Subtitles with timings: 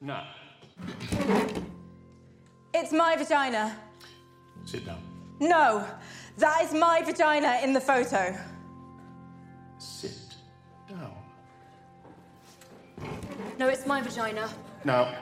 [0.00, 0.26] Now,
[2.72, 3.76] It's my vagina.
[4.64, 5.00] sit down.
[5.40, 5.84] No,
[6.38, 8.34] that is my vagina in the photo.
[9.78, 10.34] Sit
[10.88, 11.12] down.
[13.58, 14.48] No, it's my vagina.
[14.84, 15.14] Now,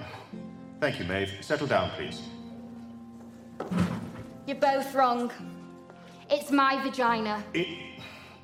[0.81, 1.33] thank you, Maeve.
[1.41, 2.23] Settle down, please.
[4.47, 5.33] You're both wrong.
[6.31, 7.43] It's my vagina.
[7.53, 7.67] It,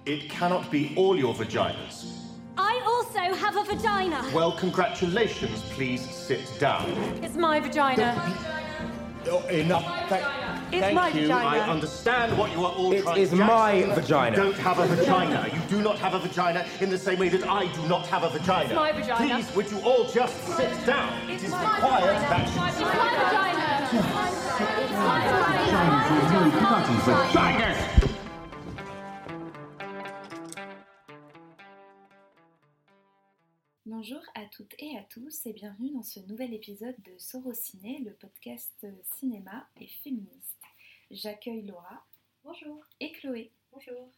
[0.05, 2.24] it cannot be all your vaginas.
[3.45, 4.31] I also have a vagina.
[4.35, 5.61] Well, congratulations.
[5.71, 6.89] Please sit down.
[7.23, 8.15] It's my vagina.
[9.27, 9.85] Oh, enough.
[10.09, 10.25] Thank,
[10.73, 11.23] It's thank my you.
[11.23, 11.49] vagina.
[11.49, 14.37] I understand what you are all It trying is Jackson, my You vagina.
[14.37, 15.49] don't have a vagina.
[15.53, 18.23] You do not have a vagina in the same way that I do not have
[18.23, 18.75] a vagina.
[18.75, 19.35] my vagina.
[19.35, 21.29] Please, would you all just sit down?
[21.29, 23.45] It is required that It's my vagina.
[33.87, 38.15] Bonjour à toutes et à tous et bienvenue dans ce nouvel épisode de Sorociné, le
[38.15, 38.87] podcast
[39.19, 40.63] cinéma et féministe.
[41.11, 42.03] J'accueille Laura.
[42.45, 42.83] Bonjour.
[43.01, 43.51] Et Chloé.
[43.73, 44.09] Bonjour.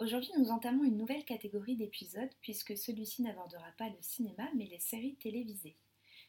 [0.00, 4.80] Aujourd'hui, nous entamons une nouvelle catégorie d'épisodes puisque celui-ci n'abordera pas le cinéma mais les
[4.80, 5.76] séries télévisées.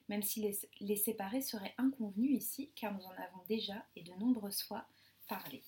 [0.08, 4.14] Même si les, les séparer serait inconvenu ici car nous en avons déjà et de
[4.14, 4.86] nombreuses fois
[5.28, 5.62] parlé.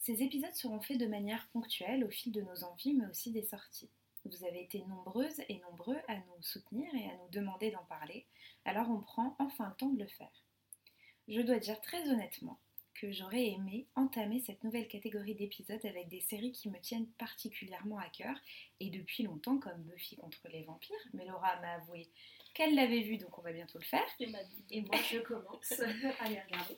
[0.00, 3.44] Ces épisodes seront faits de manière ponctuelle au fil de nos envies mais aussi des
[3.44, 3.90] sorties.
[4.30, 8.26] Vous avez été nombreuses et nombreux à nous soutenir et à nous demander d'en parler,
[8.64, 10.44] alors on prend enfin le temps de le faire.
[11.28, 12.58] Je dois dire très honnêtement
[12.94, 17.98] que j'aurais aimé entamer cette nouvelle catégorie d'épisodes avec des séries qui me tiennent particulièrement
[17.98, 18.36] à cœur
[18.80, 22.08] et depuis longtemps comme Buffy contre les vampires, mais Laura m'a avoué
[22.54, 25.72] qu'elle l'avait vu donc on va bientôt le faire, Et moi, je commence
[26.20, 26.76] à les regarder.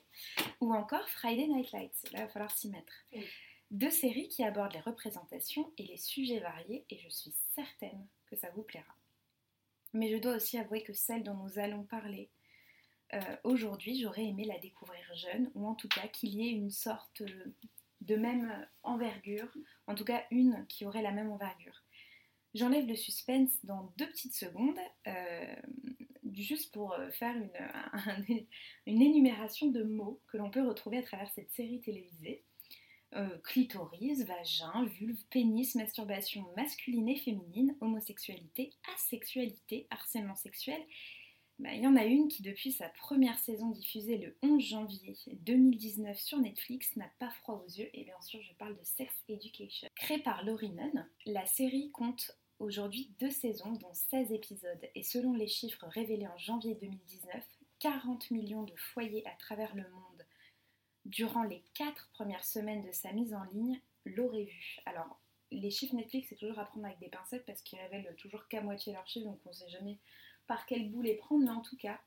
[0.61, 2.93] ou encore Friday Night Lights, là il va falloir s'y mettre.
[3.15, 3.27] Oui.
[3.71, 8.37] Deux séries qui abordent les représentations et les sujets variés et je suis certaine que
[8.37, 8.95] ça vous plaira.
[9.93, 12.31] Mais je dois aussi avouer que celle dont nous allons parler
[13.13, 16.71] euh, aujourd'hui, j'aurais aimé la découvrir jeune ou en tout cas qu'il y ait une
[16.71, 17.23] sorte
[18.01, 19.53] de même envergure,
[19.89, 21.83] en tout cas une qui aurait la même envergure.
[22.55, 24.79] J'enlève le suspense dans deux petites secondes,
[25.09, 25.55] euh,
[26.33, 27.51] juste pour euh, faire une,
[27.93, 28.25] un-
[28.87, 32.45] une énumération de mots que l'on peut retrouver à travers cette série télévisée.
[33.17, 40.81] Euh, clitoris, vagin, vulve, pénis, masturbation masculine et féminine, homosexualité, asexualité, harcèlement sexuel.
[41.59, 45.17] Ben, Il y en a une qui, depuis sa première saison diffusée le 11 janvier
[45.43, 49.13] 2019 sur Netflix, n'a pas froid aux yeux, et bien sûr je parle de Sex
[49.29, 49.89] Education.
[49.97, 55.33] Créée par Laurie Nunn, la série compte aujourd'hui deux saisons, dont 16 épisodes, et selon
[55.35, 57.45] les chiffres révélés en janvier 2019,
[57.81, 60.10] 40 millions de foyers à travers le monde
[61.05, 64.79] durant les quatre premières semaines de sa mise en ligne l'auraient vu.
[64.87, 68.47] Alors, les chiffres Netflix, c'est toujours à prendre avec des pincettes parce qu'ils révèlent toujours
[68.49, 69.99] qu'à moitié leurs chiffres, donc on ne sait jamais
[70.47, 72.01] par quel bout les prendre, mais en tout cas,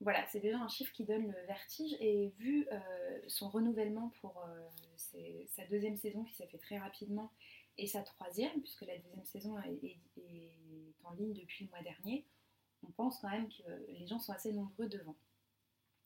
[0.00, 1.96] voilà, c'est déjà un chiffre qui donne le vertige.
[2.00, 7.32] Et vu euh, son renouvellement pour euh, sa deuxième saison qui s'est fait très rapidement
[7.78, 9.98] et sa troisième, puisque la deuxième saison est
[11.04, 12.24] en ligne depuis le mois dernier,
[12.86, 15.16] on pense quand même que les gens sont assez nombreux devant.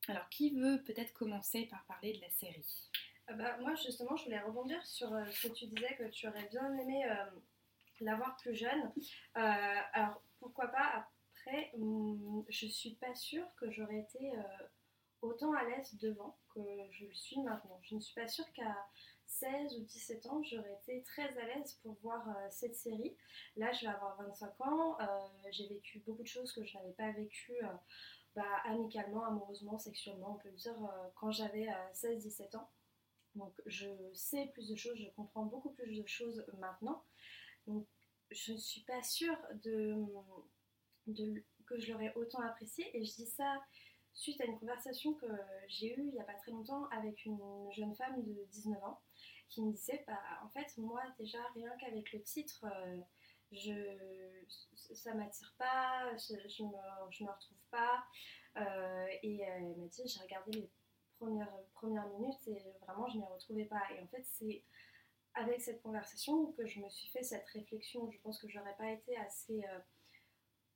[0.08, 2.90] Alors, qui veut peut-être commencer par parler de la série?
[3.28, 6.26] Ah bah, moi, justement, je voulais rebondir sur euh, ce que tu disais que tu
[6.26, 7.24] aurais bien aimé euh,
[8.00, 8.92] l'avoir plus jeune.
[9.36, 14.32] Euh, alors, pourquoi pas après, hum, je suis pas sûre que j'aurais été
[15.22, 17.80] autant à l'aise devant que je le suis maintenant.
[17.82, 18.76] Je ne suis pas sûre qu'à
[19.26, 23.16] 16 ou 17 ans, j'aurais été très à l'aise pour voir cette série.
[23.56, 24.98] Là, je vais avoir 25 ans.
[25.50, 27.60] J'ai vécu beaucoup de choses que je n'avais pas vécues
[28.34, 32.70] bah, amicalement, amoureusement, sexuellement, on peut le dire, euh, quand j'avais 16-17 ans.
[33.34, 37.02] Donc je sais plus de choses, je comprends beaucoup plus de choses maintenant.
[37.66, 37.86] Donc
[38.30, 39.94] je ne suis pas sûre de,
[41.06, 42.84] de- que je l'aurais autant apprécié.
[42.96, 43.60] Et je dis ça
[44.14, 45.26] suite à une conversation que
[45.68, 47.40] j'ai eue il n'y a pas très longtemps avec une
[47.72, 49.00] jeune femme de 19 ans
[49.48, 52.96] qui me disait, bah, en fait, moi déjà, rien qu'avec le titre, euh,
[53.52, 54.44] je,
[54.94, 58.04] ça m'attire pas, je, je, me, je me retrouve pas.
[58.56, 60.70] Euh, et elle m'a dit, j'ai regardé les
[61.18, 63.82] premières, premières minutes et vraiment je ne m'y retrouvais pas.
[63.94, 64.64] Et en fait, c'est
[65.34, 68.10] avec cette conversation que je me suis fait cette réflexion.
[68.10, 69.78] Je pense que je n'aurais pas été assez euh,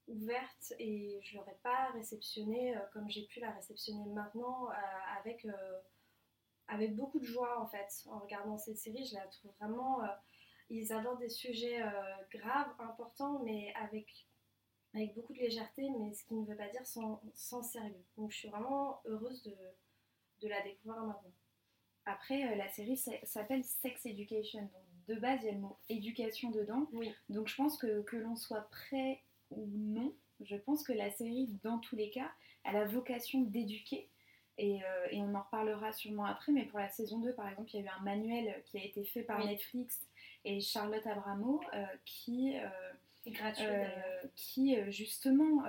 [0.09, 4.69] ouverte et je l'aurais pas réceptionnée euh, comme j'ai pu la réceptionner maintenant
[5.19, 5.47] avec,
[6.69, 8.05] avec beaucoup de joie en fait.
[8.07, 10.01] En regardant cette série, je la trouve vraiment.
[10.71, 11.91] Ils abordent des sujets euh,
[12.33, 14.27] graves, importants, mais avec,
[14.95, 18.05] avec beaucoup de légèreté, mais ce qui ne veut pas dire sans, sans sérieux.
[18.17, 19.57] Donc je suis vraiment heureuse de,
[20.43, 21.33] de la découvrir maintenant.
[22.05, 24.61] Après, euh, la série s'a- s'appelle Sex Education.
[24.63, 26.87] Donc, de base, il y a le mot éducation dedans.
[26.93, 27.13] Oui.
[27.29, 31.49] Donc, je pense que, que l'on soit prêt ou non, Je pense que la série,
[31.65, 32.31] dans tous les cas,
[32.65, 34.09] a la vocation d'éduquer.
[34.59, 37.71] Et, euh, et on en reparlera sûrement après, mais pour la saison 2, par exemple,
[37.75, 39.47] il y a eu un manuel qui a été fait par Oui.
[39.47, 40.07] Netflix
[40.47, 45.65] et Charlotte Abramo euh, qui, euh, gratuit euh, qui justement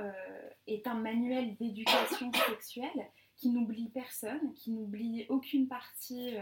[0.68, 6.36] est un manuel d'éducation sexuelle qui n'oublie personne, qui n'oublie aucune partie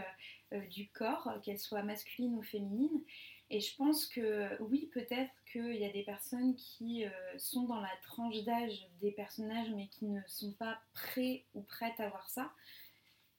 [0.70, 3.02] du corps, qu'elle soit masculine ou féminine.
[3.48, 7.80] Et je pense que oui, peut-être qu'il y a des personnes qui euh, sont dans
[7.80, 12.28] la tranche d'âge des personnages, mais qui ne sont pas prêts ou prêtes à voir
[12.28, 12.50] ça.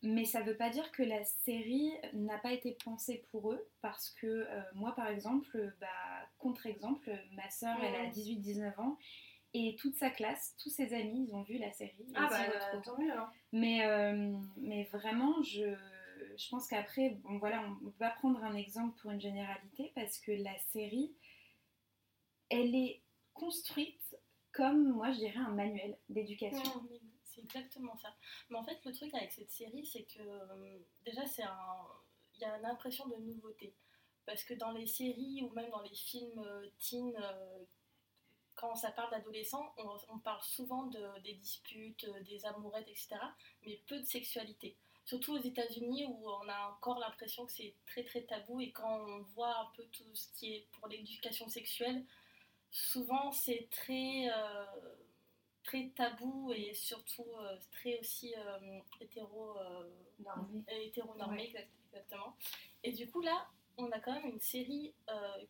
[0.04, 3.68] Mais ça ne veut pas dire que la série n'a pas été pensée pour eux,
[3.82, 5.88] parce que euh, moi, par exemple, bah,
[6.38, 8.12] contre-exemple, ma soeur, elle a Mhm.
[8.12, 8.98] 18-19 ans,
[9.54, 12.06] et toute sa classe, tous ses amis, ils ont vu la série.
[12.16, 12.38] Ah bah
[12.76, 12.96] retrouvent.
[12.96, 13.12] tant mieux.
[13.12, 13.32] Hein.
[13.54, 15.74] Mais, euh, mais vraiment, je,
[16.38, 19.92] je pense qu'après, bon, voilà, on ne peut pas prendre un exemple pour une généralité
[19.96, 21.16] parce que la série,
[22.50, 23.02] elle est
[23.34, 24.18] construite
[24.52, 26.84] comme, moi, je dirais, un manuel d'éducation.
[26.90, 27.00] Mais
[27.38, 28.16] C'est exactement ça.
[28.50, 31.86] Mais en fait, le truc avec cette série, c'est que euh, déjà, c'est un...
[32.36, 33.76] il y a une impression de nouveauté.
[34.26, 37.64] Parce que dans les séries ou même dans les films euh, teen, euh,
[38.56, 39.74] quand ça parle d'adolescents,
[40.10, 43.18] on, parle souvent de, des disputes, des amourettes, etc.
[43.62, 44.76] Mais peu de sexualité.
[45.06, 49.06] Surtout aux États-Unis où on a encore l'impression que c'est très très tabou et quand
[49.08, 52.04] on voit un peu tout ce qui est pour l'éducation sexuelle,
[52.72, 54.28] souvent c'est très,
[55.68, 60.64] très tabou et surtout euh, très aussi euh, hétéro, euh, Normé.
[60.70, 61.48] hétéronormé, Ouais.
[61.50, 62.36] exact- exactement.
[62.84, 63.48] Et du coup là,
[63.78, 64.96] on a quand même une série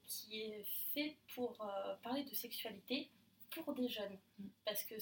[0.05, 1.55] qui est faite pour
[2.03, 3.09] parler de sexualité
[3.51, 4.17] pour des jeunes.
[4.39, 4.47] Mm.
[4.65, 4.95] Parce que,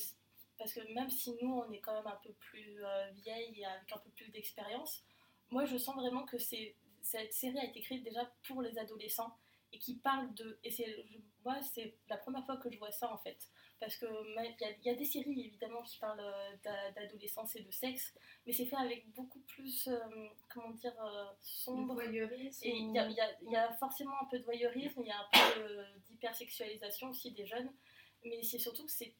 [0.59, 3.65] parce que même si nous, on est quand même un peu plus euh, vieille et
[3.65, 5.03] avec un peu plus d'expérience,
[5.49, 9.35] moi je sens vraiment que c'est, cette série a été créée déjà pour les adolescents
[9.71, 10.59] et qui parle de...
[10.63, 11.05] Et c'est,
[11.43, 13.49] moi, c'est la première fois que je vois ça en fait.
[13.79, 14.05] Parce que
[14.35, 17.69] ma- il y, y a des séries évidemment qui parlent euh, d'a- d'adolescence et de
[17.71, 18.13] sexe,
[18.45, 19.99] mais c'est fait avec beaucoup plus, euh,
[20.53, 21.93] comment dire, euh, sombre.
[21.93, 22.61] voyeurisme.
[22.65, 25.29] Et il y a, y y forcément un peu de voyeurisme, il y a un
[25.55, 27.71] peu d'hypersexualisation aussi des jeunes,
[28.23, 29.13] mais c'est surtout que c'est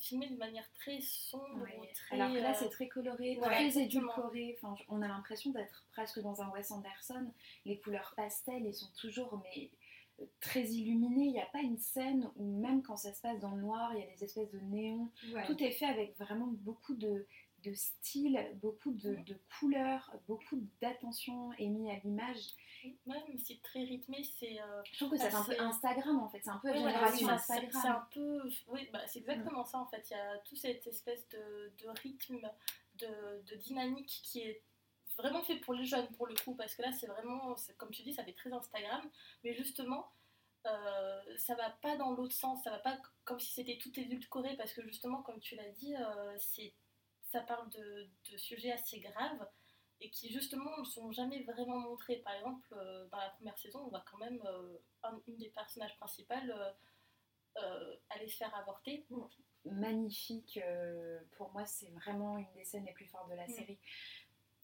[0.00, 1.90] filmé de manière très sombre Ouais.
[1.94, 2.20] très.
[2.20, 4.58] Alors que là, euh, c'est très coloré, ouais, très édulcoré.
[4.60, 7.32] Enfin, on a l'impression d'être presque dans un Wes Anderson.
[7.64, 9.70] Les couleurs pastel, elles sont toujours mais,
[10.40, 11.24] très illuminées.
[11.26, 13.92] Il n'y a pas une scène où même quand ça se passe dans le noir,
[13.94, 15.10] il y a des espèces de néons.
[15.34, 15.44] Ouais.
[15.46, 17.26] Tout est fait avec vraiment beaucoup de,
[17.64, 22.38] de style, beaucoup de, de couleurs, beaucoup d'attention émis à l'image.
[23.06, 24.60] Même si très rythmé, c'est.
[24.60, 26.40] euh, Je trouve que ça fait un peu Instagram en fait.
[26.42, 27.80] C'est un peu la Ouais, voilà, génération c'est- Instagram.
[27.82, 28.42] C'est un peu.
[28.68, 30.04] Oui, bah, c'est exactement ça en fait.
[30.10, 32.40] Il y a toute cette espèce de, de rythme,
[32.96, 33.06] de,
[33.48, 34.62] de dynamique qui est
[35.18, 36.54] vraiment fait pour les jeunes pour le coup.
[36.54, 37.54] Parce que là, c'est vraiment.
[37.78, 39.02] Comme tu dis, ça fait très Instagram.
[39.44, 40.12] Mais justement,
[40.66, 42.62] euh, ça va pas dans l'autre sens.
[42.62, 44.56] Ça va pas comme si c'était tout édulcoré.
[44.56, 46.74] Parce que justement, comme tu l'as dit, euh, c'est
[47.30, 49.48] ça parle de, de sujets assez graves
[50.00, 52.16] et qui justement ne sont jamais vraiment montrés.
[52.16, 54.42] Par exemple, euh, dans la première saison, on voit quand même
[55.04, 56.74] un- une des personnages principales
[58.10, 59.06] aller se faire avorter.
[59.64, 60.58] magnifique.
[61.36, 63.50] pour moi, c'est vraiment une des scènes les plus fortes de la Mm.
[63.54, 63.78] série.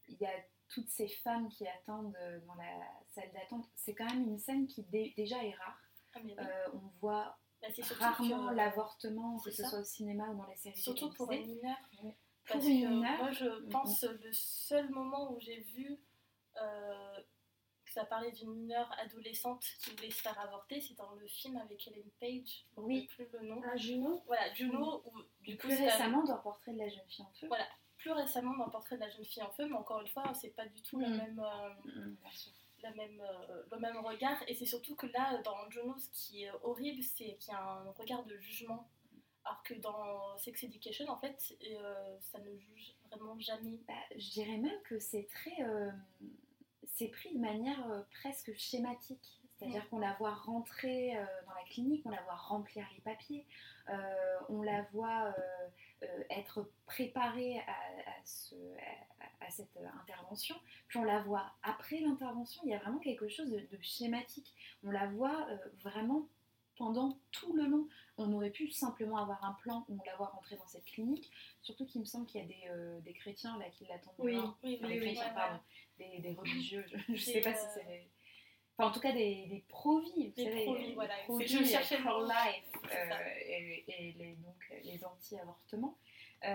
[0.09, 0.33] Il y a
[0.69, 2.79] toutes ces femmes qui attendent euh, dans la
[3.15, 3.67] salle d'attente.
[3.77, 5.79] C'est quand même une scène qui dé- déjà est rare.
[6.15, 6.35] Ah, oui.
[6.39, 7.69] Euh, on voit Bah,
[7.99, 11.77] rarement l'avortement, que ce soit au cinéma ou dans les séries Surtout pour une mineure.
[12.47, 15.99] Pour une que mineure, moi, je pense le seul moment où j'ai vu
[16.61, 17.21] euh,
[17.85, 21.57] que ça parlait d'une mineure adolescente qui voulait se faire avorter, c'est dans le film
[21.57, 22.67] avec Ellen Page.
[22.77, 23.07] Je Oui.
[23.09, 23.63] plus le nom.
[23.65, 25.03] Un Juno Voilà, Juno.
[25.41, 27.47] Du coup, plus c'est la- récemment, dans Portrait de la jeune fille en feu.
[27.49, 27.67] Voilà.
[27.99, 30.51] Plus récemment dans Portrait de la jeune fille en feu, mais encore une fois, c'est
[30.51, 31.17] pas du tout la Mm.
[31.17, 31.41] même.
[31.41, 32.17] euh, Mm,
[32.83, 34.41] la même, euh, le même regard.
[34.47, 37.61] Et c'est surtout que là, dans Juno, ce qui est horrible, c'est qu'il y a
[37.61, 38.89] un regard de jugement.
[39.45, 43.79] Alors que dans Sex Education, en fait, euh, ça ne juge vraiment jamais.
[43.89, 45.57] Bah, je dirais même que c'est très.
[46.87, 49.41] c'est pris de manière presque schématique.
[49.59, 53.45] C'est-à-dire qu'on la voit rentrer euh, dans la clinique, on la voit remplir les papiers,
[53.89, 55.35] euh, on la voit
[56.03, 60.55] euh, être préparée à, à ce- à- à cette intervention,
[60.89, 64.55] puis on la voit après l'intervention, il y a vraiment quelque chose de, de schématique.
[64.85, 65.47] On la voit
[65.83, 66.27] vraiment
[66.77, 67.89] pendant tout le long.
[68.19, 71.33] On aurait pu simplement avoir un plan où on la voit rentrer dans cette clinique,
[71.63, 74.15] surtout qu'il me semble qu'il y a des, euh, des chrétiens là qui l'attendent
[74.63, 75.15] Oui, oui, oui,
[76.21, 78.09] des religieux, je, C'est, sais pas si c'est.
[78.79, 79.65] Enfin, en tout cas, des, des
[80.37, 83.15] Des savez, Je cherchais le C'est euh,
[83.49, 85.99] et, et les, donc, les anti-avortements.
[86.45, 86.55] Euh,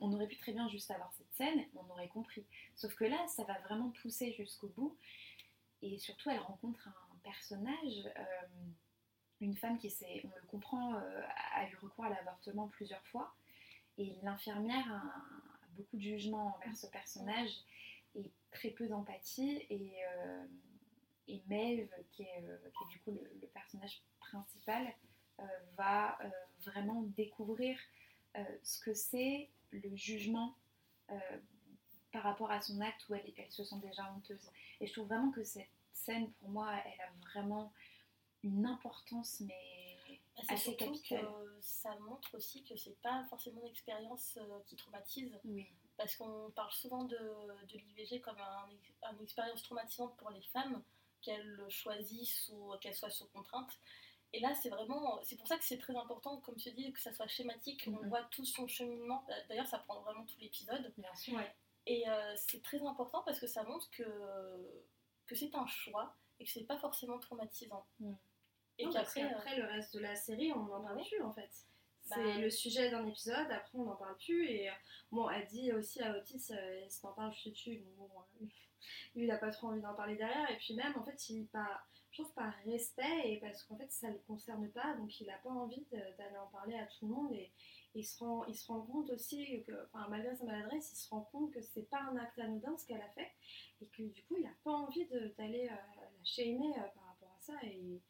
[0.00, 2.44] on aurait pu très bien juste avoir cette scène, on aurait compris.
[2.74, 4.96] Sauf que là, ça va vraiment pousser jusqu'au bout.
[5.82, 8.22] Et surtout, elle rencontre un personnage, euh,
[9.40, 11.22] une femme qui s'est, on le comprend, euh,
[11.54, 13.32] a eu recours à l'avortement plusieurs fois.
[13.98, 17.50] Et l'infirmière a, a beaucoup de jugement envers ce personnage
[18.16, 19.64] et très peu d'empathie.
[19.70, 20.44] Et, euh,
[21.28, 24.92] et Maeve, qui est, euh, qui est du coup le, le personnage principal,
[25.40, 25.44] euh,
[25.76, 26.28] va euh,
[26.64, 27.78] vraiment découvrir
[28.62, 30.54] ce que c'est le jugement
[32.12, 34.50] par rapport à son acte où elle, elle se sent déjà honteuse.
[34.80, 37.72] Et je trouve vraiment que cette scène, pour moi, elle a vraiment
[38.42, 41.20] une importance, mais Bah, assez capitale.
[41.26, 45.38] que ça montre aussi que c'est pas forcément une expérience qui traumatise.
[45.44, 45.66] Oui.
[45.98, 50.82] Parce qu'on parle souvent de, de l'IVG comme un, une expérience traumatisante pour les femmes,
[51.22, 53.70] qu'elles le choisissent ou qu'elles soient sous contrainte.
[54.34, 55.20] Et là, c'est vraiment.
[55.22, 57.84] C'est pour ça que c'est très important, comme tu dis, que ça soit schématique.
[57.86, 58.08] On Mhm.
[58.08, 59.26] voit tout son cheminement.
[59.48, 60.92] D'ailleurs, ça prend vraiment tout l'épisode.
[60.96, 61.38] Bien sûr.
[61.86, 64.04] Et euh, c'est très important parce que ça montre que,
[65.26, 67.84] que c'est un choix et que c'est pas forcément traumatisant.
[68.00, 68.12] Mm.
[68.78, 69.22] Et Non, qu'après.
[69.24, 71.04] euh, le reste de la série, on n'en parle Ouais.
[71.04, 71.50] plus en fait.
[72.08, 74.48] Bah, C'est le sujet d'un épisode, après on n'en parle plus.
[74.48, 74.74] Et euh,
[75.10, 77.76] bon, elle dit aussi à Otis, euh, si t'en parles, je te tue.
[77.78, 78.10] Donc bon,
[78.40, 78.46] euh,
[79.14, 80.50] lui, il a pas trop envie d'en parler derrière.
[80.50, 83.90] Et puis même, en fait, il par, je trouve par respect et parce qu'en fait,
[83.90, 87.14] ça le concerne pas, donc il a pas envie d'aller en parler à tout le
[87.14, 87.32] monde.
[87.32, 87.50] Et
[87.94, 91.10] il se rend, il se rend compte aussi que, enfin, malgré sa maladresse, il se
[91.10, 93.30] rend compte que c'est pas un acte anodin ce qu'elle a fait
[93.80, 97.36] et que du coup, il a pas envie d'aller euh, la shamer euh, par rapport
[97.36, 97.54] à ça.
[97.64, 98.00] Et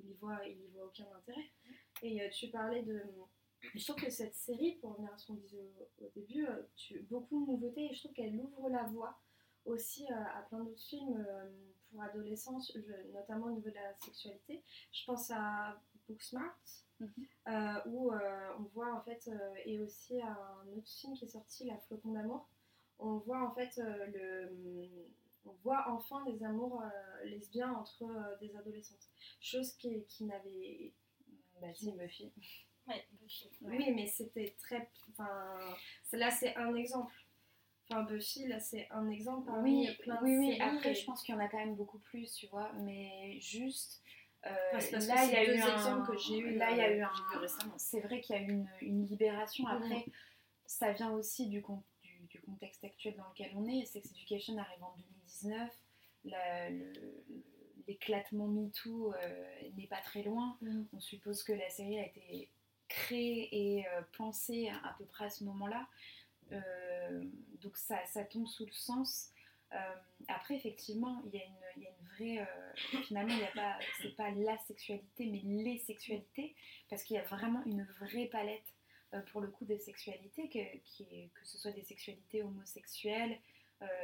[0.00, 1.50] il y voit, il y voit aucun intérêt.
[2.02, 3.02] Et euh, tu parlais de.
[3.74, 6.62] Je trouve que cette série, pour revenir à ce qu'on disait au, au début, euh,
[6.74, 9.20] tu, beaucoup de nouveautés et je trouve qu'elle ouvre la voie
[9.64, 11.50] aussi euh, à plein d'autres films euh,
[11.90, 14.62] pour adolescents, je- notamment au niveau de la sexualité.
[14.92, 16.56] Je pense à Booksmart,
[17.00, 20.28] euh, où euh, on voit en fait, euh, et aussi à
[20.62, 22.48] un autre film qui est sorti, La Flocon d'amour,
[22.98, 25.08] on voit en fait euh, le.
[25.44, 29.08] On voit enfin des amours euh, lesbiens entre euh, des adolescentes.
[29.40, 30.92] Chose qui, qui n'avait
[31.60, 32.32] Bah, si, Buffy.
[32.86, 33.50] ouais, Buffy.
[33.62, 33.76] Ouais.
[33.76, 34.88] oui, mais c'était très.
[35.10, 35.58] Enfin,
[36.12, 37.12] là, c'est un exemple.
[37.90, 40.46] Enfin, Buffy, là, c'est un exemple parmi Oui, plein de oui, oui.
[40.56, 40.60] séries.
[40.62, 42.72] Après, et- je pense qu'il y en a quand même beaucoup plus, tu vois.
[42.80, 44.02] Mais juste.
[44.46, 45.74] euh, parce là, il y a eu deux un...
[45.76, 47.10] exemples que j'ai eu, Là, il y a eu un.
[47.76, 49.64] C'est vrai qu'il y a eu une, une libération.
[49.66, 49.70] Mhm.
[49.76, 50.04] Après,
[50.66, 53.84] ça vient aussi du, con- du, du contexte actuel dans lequel on est.
[53.84, 55.70] Sex Education arrive en 2019.
[56.24, 57.24] La- le-
[57.88, 59.44] L'éclatement MeToo euh,
[59.76, 60.56] n'est pas très loin.
[60.62, 60.86] Mhm.
[60.92, 62.48] On suppose que la série a été
[62.88, 65.86] créée et euh, pensée à, à peu près à ce moment-là.
[66.52, 67.24] Euh,
[67.60, 69.30] donc ça, tombe sous le sens.
[69.72, 69.94] Euh,
[70.28, 72.40] après, effectivement, il y a une, vraie.
[72.40, 73.78] euh, finalement, il a
[74.16, 76.54] pas, la sexualité, mais les sexualités,
[76.90, 78.74] parce qu'il y a vraiment une vraie palette
[79.30, 83.38] pour le coup des sexualités, que, ce soit des sexualités homosexuelles,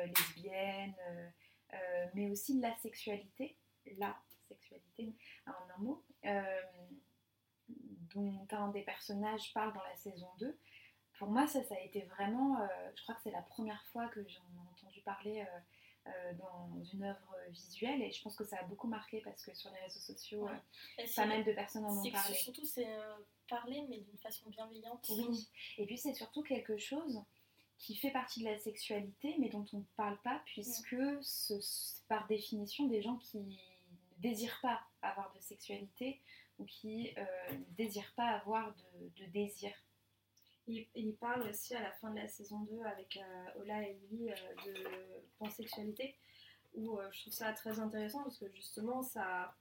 [0.05, 0.95] lesbiennes,
[2.15, 3.57] mais aussi la sexualité,
[3.97, 4.15] la
[4.49, 5.15] sexualité,
[5.47, 6.05] en un mot,
[8.15, 10.59] dont un des personnages parle dans la saison 2.
[11.19, 14.09] Pour moi, ça, ça a été vraiment, euh, je crois que c'est la première fois
[14.09, 18.45] que j'en ai entendu parler euh, euh, dans une œuvre visuelle et je pense que
[18.45, 21.07] ça a beaucoup marqué parce que sur les réseaux sociaux, Ouais.
[21.17, 22.35] pas mal de personnes en ont parlé.
[22.37, 22.87] Surtout, c'est
[23.49, 25.07] parler, mais d'une façon bienveillante.
[25.11, 25.49] Oui,
[25.79, 27.23] et puis c'est surtout quelque chose
[27.79, 32.07] qui fait partie de la sexualité, mais dont on ne parle pas, puisque ce- c'est
[32.09, 33.55] par définition des gens qui ne
[34.19, 36.21] désirent pas avoir de sexualité
[36.59, 39.73] ou qui ne désirent pas avoir de, de désir.
[40.69, 43.95] Il, il parle aussi à la fin de la saison 2 avec euh, Ola et
[44.11, 44.35] Willy euh,
[44.67, 44.75] de
[45.39, 46.15] pansexualité,
[46.75, 49.55] où euh, je trouve ça très intéressant parce que justement ça,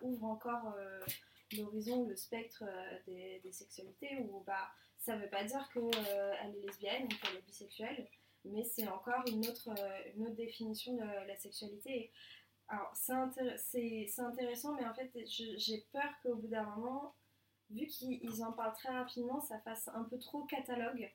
[0.00, 0.76] ouvre encore
[1.56, 2.64] l'horizon, le spectre
[3.06, 8.08] des, sexualités, où bah, ça veut pas dire qu'elle est lesbienne ou qu'elle est bisexuelle,
[8.44, 9.70] mais c'est encore une autre,
[10.36, 12.12] définition de la sexualité.
[12.68, 17.16] Alors c'est intér- c'est- c'est intéressant, mais en fait j'ai peur qu'au bout d'un moment,
[17.72, 21.10] vu qu'ils ils en parlent très rapidement, ça fasse un peu trop catalogue.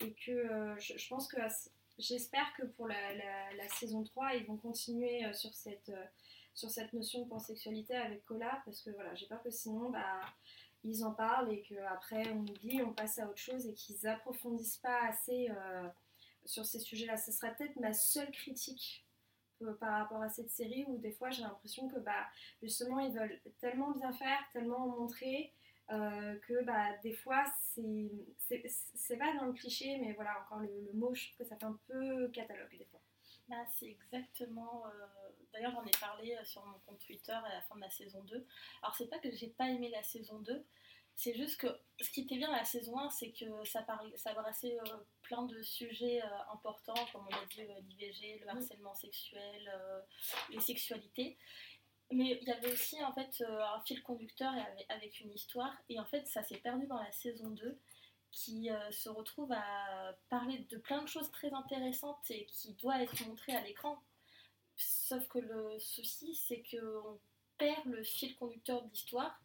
[0.00, 1.36] Et que euh, je, pense que
[1.98, 2.96] j'espère que pour la,
[3.78, 6.04] saison 3, ils vont continuer euh, sur cette, euh,
[6.52, 8.60] sur cette notion de pansexualité avec Cola.
[8.64, 10.20] Parce que voilà, j'ai peur que sinon, bah,
[10.82, 14.78] ils en parlent et qu'après on oublie, on passe à autre chose et qu'ils approfondissent
[14.78, 15.48] pas assez
[16.44, 17.16] sur ces sujets-là.
[17.16, 19.06] Ce sera peut-être ma seule critique
[19.80, 22.26] par rapport à cette série où des fois j'ai l'impression que bah,
[22.62, 25.52] justement ils veulent tellement bien faire, tellement en montrer
[25.90, 27.44] euh, que bah, des fois
[28.38, 31.56] c'est pas dans le cliché mais voilà encore le, le mot je trouve que ça
[31.56, 33.00] fait un peu catalogue des fois
[33.48, 34.86] Bah, c'est exactement.
[34.86, 35.06] euh,
[35.52, 38.22] D'ailleurs, j'en ai parlé euh, sur mon compte Twitter à la fin de la saison
[38.24, 38.46] 2.
[38.82, 40.64] Alors, c'est pas que j'ai pas aimé la saison 2,
[41.14, 41.68] c'est juste que
[42.00, 44.96] ce qui était bien dans la saison 1, c'est que ça, parlait, ça adressait euh,
[45.22, 49.70] plein de sujets euh, importants, comme on a dit, euh, l'IVG, le harcèlement sexuel,
[50.50, 51.38] les sexualités.
[52.12, 54.52] Mais il y avait aussi en fait euh, un fil conducteur
[54.88, 55.74] avec une histoire.
[55.88, 57.78] Et en fait, ça s'est perdu dans la saison 2
[58.30, 63.00] qui euh, se retrouve à parler de plein de choses très intéressantes et qui doit
[63.00, 64.02] être montrée à l'écran.
[64.76, 67.18] Sauf que le souci, c'est qu'on
[67.58, 69.40] perd le fil conducteur de l'histoire.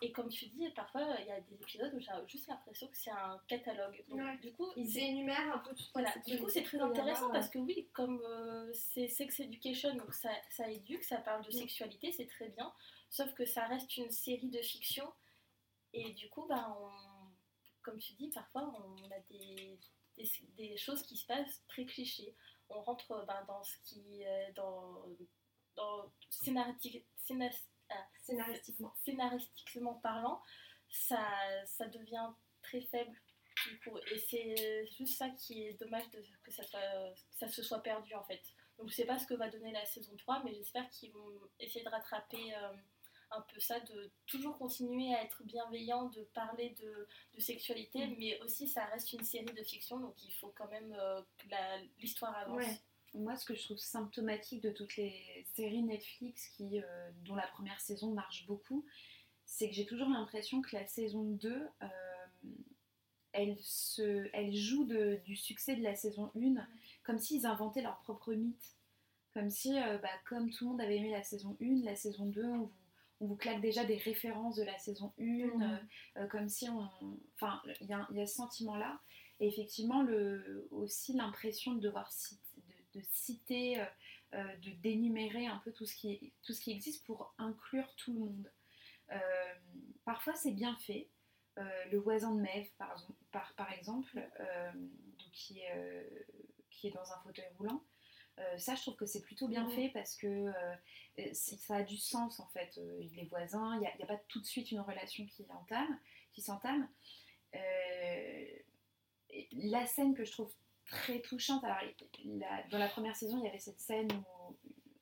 [0.00, 2.96] Et comme tu dis, parfois, il y a des épisodes où j'ai juste l'impression que
[2.96, 4.04] c'est un catalogue.
[4.08, 4.36] Donc, Ouais.
[4.38, 7.58] du coup, Ils énumèrent un peu tout voilà, du coup, c'est très intéressant parce que
[7.58, 11.52] oui, comme euh, c'est Sex Education, donc ça, ça éduque, ça parle de Mm.
[11.60, 12.72] sexualité, c'est très bien.
[13.10, 15.10] Sauf que ça reste une série de fiction.
[15.92, 17.30] Et du coup, bah, on-
[17.82, 19.78] comme tu dis, parfois, on a des,
[20.16, 22.34] des, des choses qui se passent très clichés.
[22.68, 25.04] On rentre bah, dans ce qui est dans,
[25.76, 26.10] dans
[27.90, 28.94] ah, Scénaristiquement.
[29.04, 30.42] scénaristiquement parlant,
[30.88, 31.26] ça,
[31.66, 32.28] ça devient
[32.62, 33.20] très faible.
[33.68, 33.96] Du coup.
[34.10, 37.82] Et c'est juste ça qui est dommage de, que, ça soit, que ça se soit
[37.82, 38.42] perdu en fait.
[38.78, 41.40] Donc je sais pas ce que va donner la saison 3, mais j'espère qu'ils vont
[41.60, 42.72] essayer de rattraper euh,
[43.30, 48.16] un peu ça, de toujours continuer à être bienveillant, de parler de, de sexualité, Mm.
[48.18, 51.46] mais aussi ça reste une série de fiction, donc il faut quand même euh, que
[51.98, 52.56] l'histoire avance.
[52.56, 52.80] Ouais.
[53.14, 55.14] Moi, ce que je trouve symptomatique de toutes les
[55.54, 58.84] séries Netflix qui, euh, dont la première saison marche beaucoup,
[59.44, 61.86] c'est que j'ai toujours l'impression que la saison 2, euh,
[63.32, 66.66] elle, se, elle joue de- du succès de la saison 1
[67.04, 68.74] comme s'ils inventaient leur propre mythe.
[69.32, 72.26] Comme si, euh, bah, comme tout le monde avait aimé la saison 1, la saison
[72.26, 72.72] 2, on vous,
[73.20, 75.78] on vous claque déjà des références de la saison 1, Mhm.
[76.16, 76.88] euh, comme si on...
[77.34, 79.00] Enfin, il y, y a ce sentiment-là.
[79.40, 82.40] Et effectivement, le, aussi l'impression de devoir citer,
[82.94, 83.84] de, citer, euh,
[84.34, 88.12] euh, de d'énumérer un peu tout ce, qui, tout ce qui existe pour inclure tout
[88.12, 88.52] le monde.
[89.12, 89.54] Euh,
[90.04, 91.08] parfois, c'est bien fait.
[91.58, 94.16] Euh, le voisin de Maeve, par, exemple- par, par exemple,
[95.18, 96.26] donc qui, est,
[96.70, 97.82] qui est dans un fauteuil roulant,
[98.58, 100.52] ça, je trouve que c'est plutôt bien fait parce que
[101.32, 102.80] ça a du sens en fait.
[103.00, 106.00] Il est voisin, il n'y a, a pas tout de suite une relation qui entame,
[106.32, 106.88] qui s'entame.
[109.52, 110.52] La scène que je trouve
[110.86, 111.78] très touchante, alors
[112.24, 114.56] la- dans la première saison, il y avait cette scène où,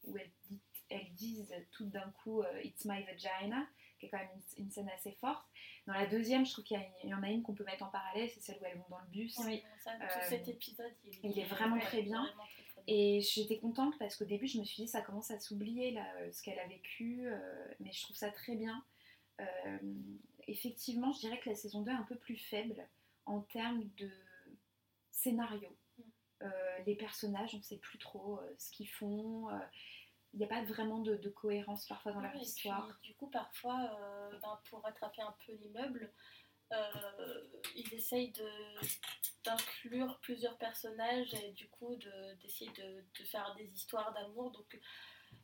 [0.04, 3.66] où elles, dit- elles disent tout d'un coup euh, It's my vagina,
[3.98, 5.44] qui est quand même une, une scène assez forte.
[5.86, 8.28] Dans la deuxième, je trouve qu'il y, en a une qu'on peut mettre en parallèle,
[8.30, 9.36] c'est celle où elles vont dans le bus.
[9.44, 12.22] Oui, ça, tout Euh, cet épisode, il, il est vraiment très bien.
[12.22, 12.94] vraiment très, très bien.
[12.94, 16.32] Et j'étais contente parce qu'au début, je me suis dit, ça commence à s'oublier, euh,
[16.32, 18.84] ce qu'elle a vécu, euh, mais je trouve ça très bien.
[20.48, 22.86] Effectivement, je dirais que la saison 2 est un peu plus faible
[23.26, 24.10] en termes de
[25.22, 25.76] scénario.
[25.98, 26.02] Mm.
[26.42, 29.48] Euh, les personnages, on ne sait plus trop euh, ce qu'ils font.
[29.50, 29.58] euh,
[30.32, 32.88] Il n'y a pas vraiment de, de cohérence parfois dans leur histoire.
[33.00, 36.12] puis, du coup, parfois, euh, ben, pour rattraper un peu l'immeuble,
[36.72, 37.44] euh,
[37.76, 38.32] ils essayent
[39.44, 44.50] d'inclure plusieurs personnages et du coup de- d'essayer de, de faire des histoires d'amour.
[44.52, 44.80] Donc,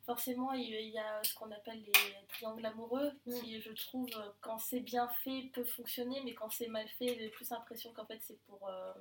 [0.05, 4.57] forcément, il y a ce qu'on appelle les triangles amoureux qui, je trouve, euh, quand
[4.57, 8.19] c'est bien fait, peut fonctionner, mais quand c'est mal fait, j'ai plus l'impression qu'en fait,
[8.21, 8.93] c'est pour euh,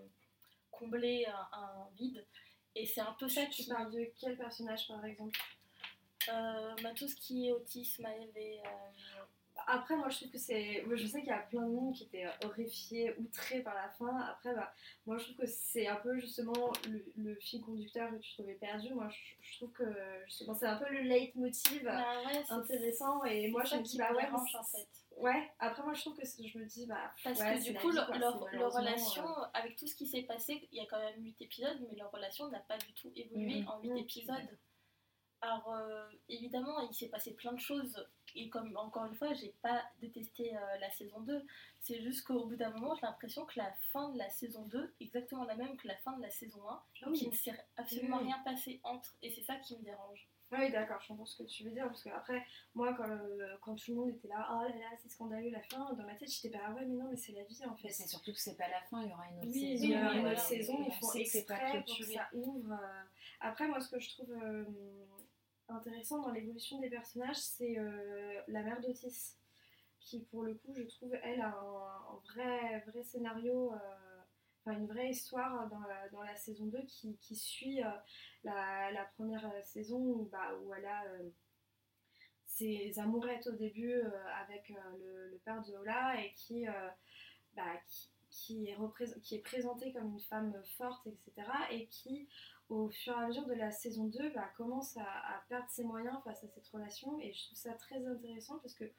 [0.71, 2.25] combler un, un vide.
[2.75, 3.69] Et c'est un peu ça Tu qui.
[3.69, 5.39] parles de quel personnage par exemple?
[6.29, 8.61] Euh, bah, tout ce qui est autisme, et
[9.67, 10.83] Après, moi je trouve que c'est.
[10.87, 13.75] moi, Je sais qu'il y a plein de monde qui était euh, horrifié, outré par
[13.75, 14.17] la fin.
[14.21, 14.73] Après, bah,
[15.07, 18.55] moi je trouve que c'est un peu justement le, le fil conducteur que tu trouvais
[18.55, 18.95] perdu.
[18.95, 19.85] Moi je, je trouve que
[20.27, 23.25] justement c'est un peu le leitmotiv Bah ouais, intéressant.
[23.25, 24.89] Et moi je me dis, bah ouais, en fait.
[25.19, 27.13] Ouais, après moi je trouve que je me dis, bah.
[27.25, 28.17] Parce ouais, que du coup, vie, leur, quoi.
[28.53, 31.41] leur- relation, euh, avec tout ce qui s'est passé, il y a quand même 8
[31.43, 33.69] épisodes, mais leur relation n'a pas du tout évolué Mhm.
[33.69, 33.97] en 8 Mhm.
[33.99, 34.59] épisodes.
[35.41, 38.05] Alors, euh, évidemment, il s'est passé plein de choses,
[38.35, 41.45] et comme encore une fois, j'ai pas détesté euh, la saison 2.
[41.81, 44.93] C'est juste qu'au bout d'un moment, j'ai l'impression que la fin de la saison 2
[45.01, 47.19] est exactement la même que la fin de la saison 1, donc Oui.
[47.23, 50.29] il ne s'est absolument rien passé entre, et c'est ça qui me dérange.
[50.51, 51.87] Oui, d'accord, je comprends ce que tu veux dire.
[51.89, 52.43] Parce que après,
[52.75, 55.61] moi, quand, euh, quand tout le monde était là, oh là là, c'est scandaleux la
[55.63, 57.77] fin, dans ma tête, j'étais pas, ah ouais, mais non, mais c'est la vie en
[57.77, 57.91] fait.
[57.91, 59.85] C'est surtout que c'est pas la fin, il y aura une autre Oui, saison.
[59.85, 62.73] Oui, il y aura une autre saison, ils on font exprès pour que ça ouvre.
[62.73, 63.03] euh.
[63.41, 64.65] Après, moi, ce que je trouve euh,
[65.69, 67.77] intéressant dans l'évolution des personnages, c'est
[68.49, 69.35] la mère d'Otis,
[70.01, 73.75] qui, pour le coup, je trouve, elle, a un, un vrai, vrai scénario,
[74.65, 77.91] enfin, une vraie histoire dans la, dans la saison 2 qui, qui suit euh,
[78.45, 81.05] la, première euh, saison où, bah, où elle a.
[81.05, 81.31] euh,
[82.47, 84.11] ses amourettes au début euh,
[84.43, 86.65] avec le, père de Ola et qui,
[87.55, 87.77] bah,
[88.31, 88.77] qui, est
[89.23, 91.47] qui est présentée comme une femme forte, etc.
[91.71, 92.27] Et qui,
[92.69, 96.17] au fur et à mesure de la saison 2, bah, commence à, perdre ses moyens
[96.25, 97.21] face à cette relation.
[97.21, 98.91] Et je trouve ça très intéressant parce que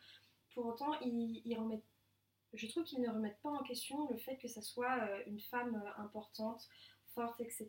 [0.54, 5.23] pour autant, je trouve qu'ils ne remettent pas en question le fait que ça soit
[5.25, 6.69] une femme importante,
[7.13, 7.67] forte, etc.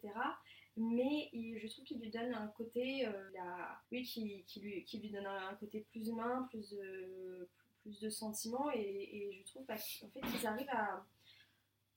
[0.77, 4.99] Mais je trouve qu'il lui donne un côté, euh, la- oui, qui, qui lui, qui
[4.99, 7.49] lui donne un, côté plus humain, plus de,
[7.83, 9.67] plus de sentiments, et, je trouve
[10.11, 11.05] fait, ils arrivent à,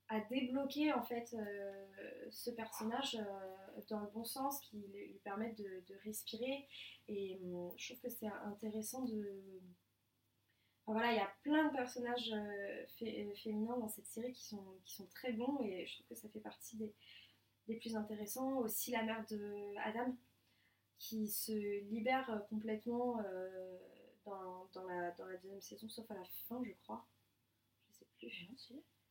[0.10, 1.86] à débloquer en fait euh,
[2.32, 6.68] ce personnage euh, dans le bon sens, qui lui permettent de, respirer.
[7.08, 9.62] Et hum, je trouve que c'est intéressant de.
[10.86, 14.34] Enfin, voilà, il y a plein de personnages euh, fé- euh, féminins dans cette série
[14.34, 16.94] qui sont, qui sont très bons et je trouve que ça fait partie des,
[17.68, 18.58] des plus intéressants.
[18.60, 20.16] Aussi la mère de Adam
[20.98, 21.52] qui se
[21.90, 23.78] libère euh, complètement euh,
[24.26, 27.06] dans, dans la, dans la deuxième saison, sauf à la fin, je crois.
[27.92, 28.50] Je sais plus.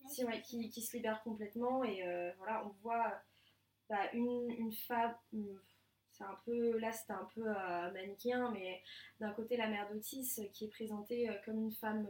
[0.09, 3.21] Si, ouais, qui, qui se libère complètement et euh, voilà, on voit
[3.89, 5.15] bah, une, une femme.
[5.33, 5.61] une-
[6.13, 8.83] C'est un peu, là c'était un peu euh, manichéen, mais
[9.19, 12.07] d'un côté la mère d'Otis qui est présentée comme une femme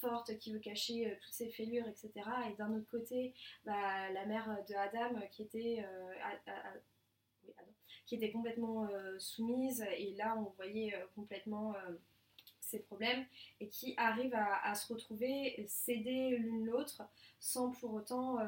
[0.00, 2.10] forte qui veut cacher euh, toutes ses fêlures, etc.
[2.50, 3.34] Et d'un autre côté,
[3.64, 7.52] bah, la mère de Adam euh, qui était, euh,
[8.06, 11.74] qui était complètement soumise et là on voyait complètement
[12.60, 13.24] ses problèmes
[13.60, 17.02] et qui arrivent à, se retrouver, s'aider l'une l'autre
[17.38, 18.38] sans pour autant,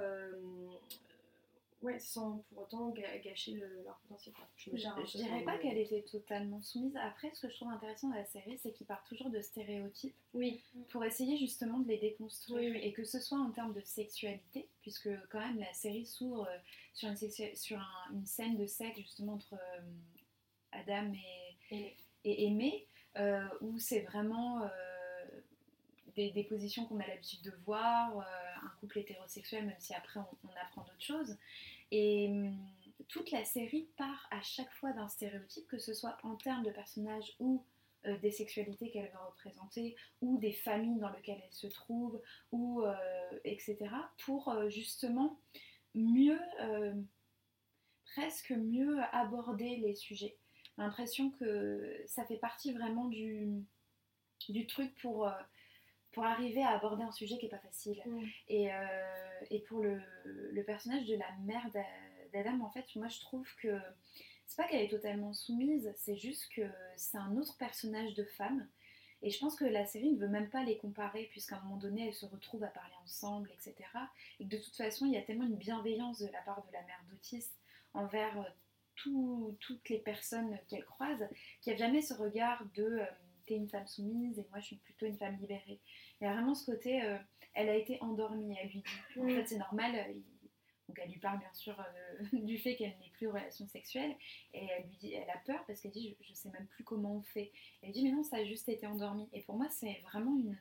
[1.83, 4.35] ouais, sans pour autant gâcher le- leur potentiel.
[4.37, 6.97] Enfin, Je, me Je, je dirais pas le- qu'elle était totalement soumise.
[6.97, 10.15] Après, ce que je trouve intéressant dans la série, c'est qu'il part toujours de stéréotypes
[10.35, 12.71] Oui, pour essayer justement de les déconstruire.
[12.73, 12.87] Oui, oui.
[12.87, 16.59] Et que ce soit en termes de sexualité, puisque quand même la série s'ouvre euh,
[16.95, 19.81] sur, une, sexu- sur un- une scène de sexe justement entre euh,
[20.73, 21.97] Adam et, Aimé.
[22.25, 22.87] et Aimé,
[23.19, 24.69] euh, où c'est vraiment euh,
[26.17, 28.23] des, des positions qu'on a l'habitude de voir, euh,
[28.65, 31.37] un couple hétérosexuel, même si après on, on apprend d'autres choses.
[31.93, 32.57] Et hum,
[33.09, 36.71] toute la série part à chaque fois d'un stéréotype, que ce soit en termes de
[36.71, 37.63] personnages ou
[38.07, 42.83] euh, des sexualités qu'elle veut représenter, ou des familles dans lesquelles elle se trouve, ou
[42.83, 42.95] euh,
[43.45, 43.77] etc.
[44.25, 45.39] pour euh, justement
[45.95, 46.41] mieux,
[48.07, 50.39] presque mieux aborder les sujets.
[50.65, 53.63] J'ai l'impression que ça fait partie vraiment du,
[54.49, 55.31] du truc pour,
[56.13, 58.01] pour arriver à aborder un sujet qui n'est pas facile.
[58.07, 58.25] Mm.
[58.49, 61.85] Et, euh, et pour le, le personnage de la mère d'A-
[62.33, 63.79] d'Adam, en fait, moi je trouve que
[64.47, 66.63] c'est pas qu'elle est totalement soumise, c'est juste que
[66.97, 68.69] c'est un autre personnage de femme.
[69.25, 71.77] Et je pense que la série ne veut même pas les comparer, puisqu'à un moment
[71.77, 73.75] donné, elles se retrouvent à parler ensemble, etc.
[74.41, 76.73] Et que de toute façon, il y a tellement une bienveillance de la part de
[76.73, 77.47] la mère d'Otis
[77.95, 78.45] envers euh,
[78.97, 81.29] tout- toutes les personnes qu'elle croise,
[81.61, 83.05] qu'il n'y a jamais ce regard de euh,
[83.47, 85.81] t'es une femme soumise et moi je suis plutôt une femme libérée.
[86.21, 87.19] Il y a vraiment ce côté, euh,
[87.55, 89.21] elle a été endormie, elle lui dit.
[89.21, 89.31] En Mm.
[89.31, 89.95] fait, c'est normal.
[89.95, 90.23] euh, il-
[90.89, 94.15] Donc elle lui parle bien sûr euh, du fait qu'elle n'est plus en relation sexuelle
[94.53, 96.85] et elle lui dit, elle a peur parce qu'elle dit je, je sais même plus
[96.85, 97.51] comment on fait.
[97.83, 99.29] Elle dit mais non ça a juste été endormi.
[99.33, 100.59] Et pour moi c'est vraiment une,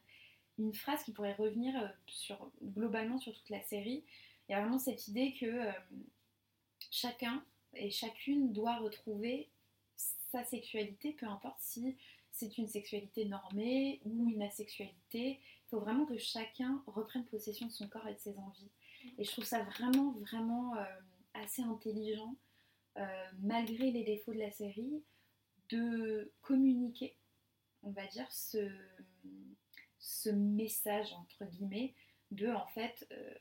[0.60, 1.74] une phrase qui pourrait revenir
[2.06, 4.06] sur, globalement sur toute la série.
[4.48, 5.72] Il y a vraiment cette idée que euh,
[6.92, 9.50] chacun et chacune doit retrouver
[9.96, 11.96] sa sexualité, peu importe si
[12.32, 15.40] c'est une sexualité normée ou une asexualité.
[15.42, 18.72] Il faut vraiment que chacun reprenne possession de son corps et de ses envies.
[19.18, 20.86] Et je trouve ça vraiment, vraiment euh,
[21.34, 22.36] assez intelligent,
[22.98, 25.04] euh, malgré les défauts de la série,
[25.70, 27.18] de communiquer,
[27.84, 28.70] on va dire, ce,
[30.32, 31.94] message, entre guillemets,
[32.32, 33.34] de, en fait, euh,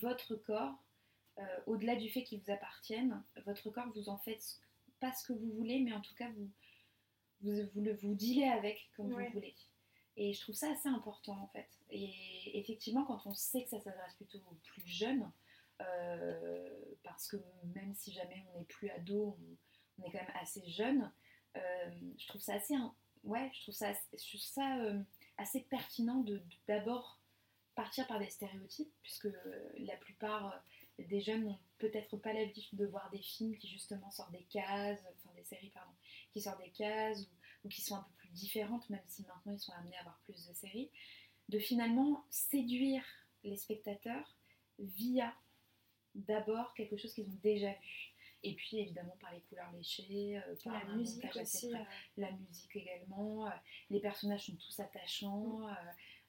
[0.00, 0.74] votre corps,
[1.66, 4.60] au-delà du fait qu'il vous appartienne, votre corps, vous en faites
[4.98, 6.50] pas ce que vous voulez, mais en tout cas, vous,
[7.42, 9.26] vous, vous le vous dealez avec comme Ouais.
[9.28, 9.54] vous voulez.
[10.16, 11.68] Et je trouve ça assez important en fait.
[11.90, 15.30] Et effectivement, quand on sait que ça s'adresse plutôt aux plus jeunes,
[15.80, 16.68] euh,
[17.04, 17.36] parce que
[17.74, 21.12] même si jamais on n'est plus ado, on, on est quand même assez jeune,
[21.56, 22.74] euh, je trouve ça assez,
[23.24, 25.00] ouais, je trouve ça, assez- je trouve ça euh,
[25.36, 27.20] assez pertinent de d'abord
[27.76, 29.28] partir par des stéréotypes, puisque
[29.78, 30.60] la plupart
[30.98, 34.98] des jeunes n'ont peut-être pas l'habitude de voir des films qui justement sortent des cases,
[35.14, 35.92] enfin des séries pardon,
[36.38, 37.28] qui sortent des cases ou,
[37.64, 40.18] ou qui sont un peu plus différentes, même si maintenant ils sont amenés à avoir
[40.20, 40.90] plus de séries,
[41.48, 43.04] de finalement séduire
[43.42, 44.36] les spectateurs
[44.78, 45.34] via
[46.14, 48.14] d'abord quelque chose qu'ils ont déjà vu.
[48.44, 51.74] Et puis évidemment par les couleurs léchées, euh, par la musique montage aussi.
[51.74, 51.78] euh,
[52.16, 53.50] la musique également, euh,
[53.90, 55.66] les personnages sont tous attachants,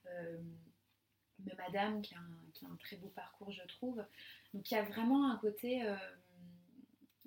[0.05, 4.03] même Madame qui a, un, qui a un très beau parcours je trouve.
[4.53, 5.87] Donc il y a vraiment un côté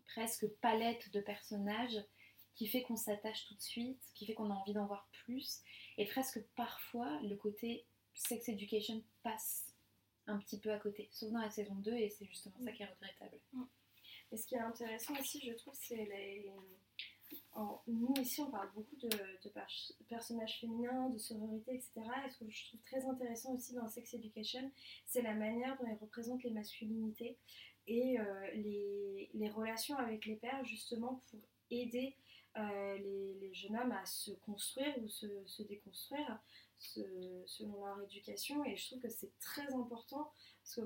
[0.07, 2.05] presque palette de personnages
[2.55, 5.61] qui fait qu'on s'attache tout de suite, qui fait qu'on a envie d'en voir plus,
[5.99, 7.85] et presque parfois le côté
[8.15, 9.67] sex education passe
[10.27, 12.83] un petit peu à côté, sauf dans la saison 2 et c'est justement ça qui
[12.83, 13.39] est regrettable.
[14.31, 16.51] Et ce qui est intéressant aussi, je trouve, c'est les...
[17.55, 21.93] en- nous ici on parle beaucoup de, de pers- personnages féminins, de sororité, etc.
[22.27, 24.71] Et ce que je trouve très intéressant aussi dans Sex Education,
[25.07, 27.37] c'est la manière dont ils représentent les masculinités
[27.89, 32.15] et euh, les, les relations avec les pères justement pour aider
[32.57, 36.39] les, les jeunes hommes à se construire ou se, déconstruire
[36.79, 38.65] se- selon leur éducation.
[38.65, 40.81] Et je trouve que c'est très important parce que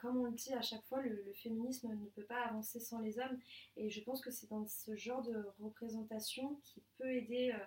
[0.00, 3.18] comme, on le dit à chaque fois, le, féminisme ne peut pas avancer sans les
[3.18, 3.38] hommes.
[3.76, 7.64] Et je pense que c'est dans ce genre de représentation qui peut aider euh,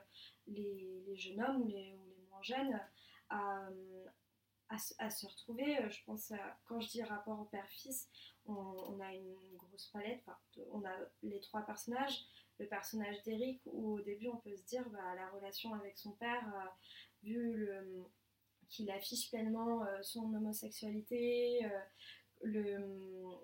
[0.48, 1.94] les, jeunes hommes ou les,
[2.30, 2.80] moins jeunes
[3.30, 4.06] à, euh,
[4.78, 4.94] se-
[5.26, 5.78] retrouver.
[5.80, 8.10] Euh, Je pense à, quand je dis rapport père-fils,
[8.46, 10.24] on, a une grosse palette.
[10.72, 12.26] On a les trois personnages.
[12.60, 16.12] Le personnage d'Eric, où au début on peut se dire bah, la relation avec son
[16.12, 16.70] père, euh,
[17.24, 17.70] vu
[18.70, 21.70] qu'il affiche pleinement euh, son homosexualité, euh,
[22.44, 22.78] le,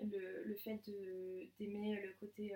[0.04, 0.80] le, le fait
[1.60, 2.54] d'aimer le côté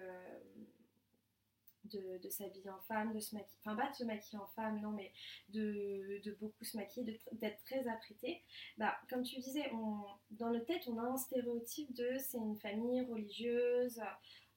[1.85, 4.79] de, de s'habiller en femme, de se maquiller, enfin pas de se maquiller en femme,
[4.81, 5.11] non, mais
[5.49, 8.43] de, de beaucoup se maquiller, d'être très apprêtée.
[8.77, 12.57] Bah, comme tu disais, on, dans notre tête, on a un stéréotype de c'est une
[12.57, 13.99] famille religieuse,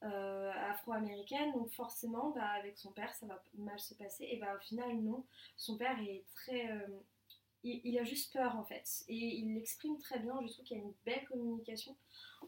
[0.02, 4.28] euh, afro-américaine, donc forcément, bah, avec son père, ça va mal se passer.
[4.30, 5.24] Et bah, au final, non.
[5.56, 6.70] Son père est très.
[6.70, 6.86] euh,
[7.62, 9.04] il, a juste peur en fait.
[9.08, 10.38] Et il l'exprime très bien.
[10.42, 11.96] Je trouve qu'il y a une belle communication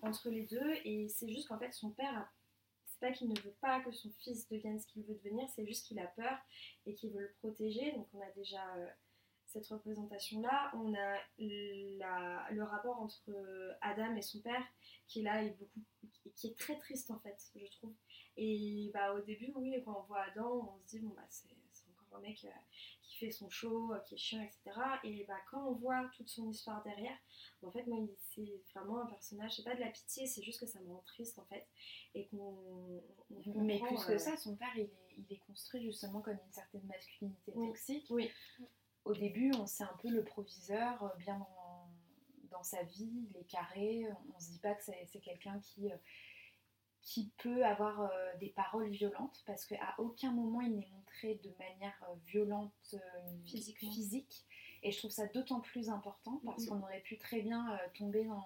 [0.02, 0.74] entre les deux.
[0.84, 2.30] Et c'est juste qu'en fait, son père.
[2.84, 5.66] C'est pas qu'il ne veut pas que son fils devienne ce qu'il veut devenir, c'est
[5.66, 6.38] juste qu'il a peur
[6.86, 7.92] et qu'il veut le protéger.
[7.92, 8.86] Donc on a déjà euh,
[9.60, 10.70] cette représentation-là.
[10.74, 14.64] On a la- le rapport entre euh, Adam et son père
[15.08, 15.80] qui est là et beaucoup,
[16.34, 17.94] qui est très triste en fait, je trouve.
[18.36, 21.48] Et bah, au début, oui, quand on voit Adam, on se dit, bon, bah, c'est
[22.06, 22.48] encore un mec euh,
[23.02, 24.78] qui fait son show, euh, qui est chiant, etc.
[25.04, 27.16] Et bah, quand on voit toute son histoire derrière,
[27.62, 30.60] en fait, moi, il- c'est vraiment un personnage, c'est pas de la pitié, c'est juste
[30.60, 31.66] que ça me rend triste en fait.
[32.14, 33.02] Et qu'on.
[33.30, 36.52] on Mais plus que ça, son père, il est, il est construit justement comme une
[36.52, 37.68] certaine masculinité Oui.
[37.68, 38.06] toxique.
[38.10, 38.30] Oui.
[39.06, 41.88] Au début, on sait un peu le proviseur, euh, bien dans,
[42.50, 44.04] dans sa vie, il est carré.
[44.34, 45.96] On se dit pas que c'est quelqu'un qui, euh,
[47.02, 51.52] qui peut avoir euh, des paroles violentes, parce qu'à aucun moment il n'est montré de
[51.58, 52.96] manière violente
[53.44, 54.44] physique.
[54.82, 56.68] Et je trouve ça d'autant plus important, parce Mhm.
[56.68, 58.44] qu'on aurait pu très bien tomber dans,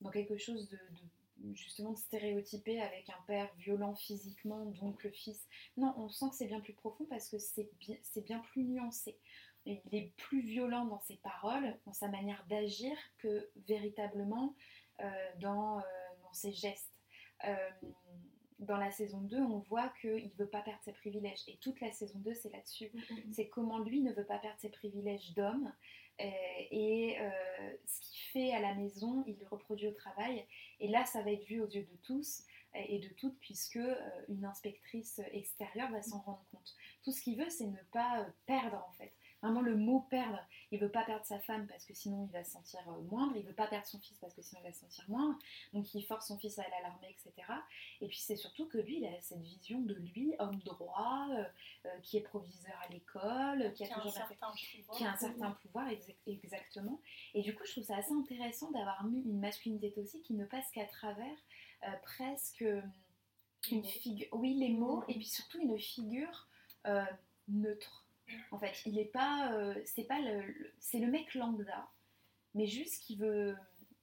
[0.00, 5.10] dans quelque chose de, de- justement de stéréotypé avec un père violent physiquement, donc le
[5.10, 5.48] fils.
[5.76, 8.62] Non, on sent que c'est bien plus profond parce que c'est bien, c'est bien plus
[8.64, 9.18] nuancé.
[9.66, 14.54] Il est plus violent dans ses paroles, dans sa manière d'agir, que véritablement
[15.02, 15.82] euh, dans, euh,
[16.22, 16.92] dans ses gestes.
[17.44, 17.70] Euh,
[18.58, 21.42] dans la saison 2, on voit qu'il ne veut pas perdre ses privilèges.
[21.46, 23.32] Et toute la saison 2, c'est là-dessus Mm, mm, mm.
[23.32, 25.72] c'est comment lui ne veut pas perdre ses privilèges d'homme
[26.70, 27.16] et
[27.86, 30.44] ce qu'il fait à la maison, il le reproduit au travail.
[30.78, 32.44] Et là, ça va être vu aux yeux de tous
[32.74, 33.80] et de toutes, puisque
[34.28, 36.76] une inspectrice extérieure va s'en rendre compte.
[37.04, 39.14] Tout ce qu'il veut, c'est ne pas perdre en fait.
[39.42, 40.38] Vraiment le mot perdre.
[40.70, 43.34] Il veut pas perdre sa femme parce que sinon il va se sentir euh, moindre.
[43.36, 45.38] Il veut pas perdre son fils parce que sinon il va se sentir moindre.
[45.72, 47.32] Donc il force son fils à aller à l'armée, etc.
[48.02, 51.44] Et puis c'est surtout que lui, il a cette vision de lui, homme droit, euh,
[51.86, 54.98] euh, qui est proviseur à l'école, qui a qui a un toujours fait- certain pouvoir.
[54.98, 57.00] qui a un certain pouvoir, exa- exactement.
[57.34, 60.44] Et du coup, je trouve ça assez intéressant d'avoir mis une masculinité toxique qui ne
[60.44, 61.36] passe qu'à travers
[61.84, 62.64] euh, presque
[63.70, 66.46] une figure, oui, les mots, et puis surtout une figure
[66.86, 67.04] euh,
[67.48, 68.04] neutre.
[68.50, 71.88] En fait, il est pas, euh, c'est pas le, c'est le mec lambda,
[72.54, 73.56] mais juste qui veut,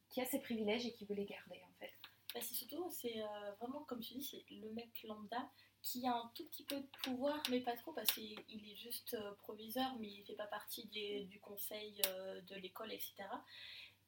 [0.09, 1.93] qui a ses privilèges et qui veut les garder en fait.
[2.33, 5.49] Bah, c'est surtout, c'est euh, vraiment comme tu dis, c'est le mec lambda
[5.81, 8.75] qui a un tout petit peu de pouvoir, mais pas trop parce qu'il il est
[8.75, 12.01] juste euh, proviseur, mais il fait pas partie du conseil
[12.49, 13.13] de l'école, etc.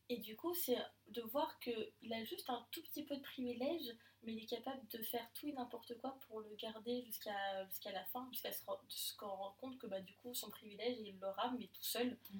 [0.10, 3.96] Et du coup, c'est de voir qu'il a juste un tout petit peu de privilège,
[4.24, 7.92] mais il est capable de faire tout et n'importe quoi pour le garder jusqu'à jusqu'à
[7.92, 11.18] la fin, jusqu'à se, rend- se rendre compte que bah, du coup, son privilège, il
[11.20, 12.18] l'aura, mais tout seul.
[12.32, 12.40] Mm.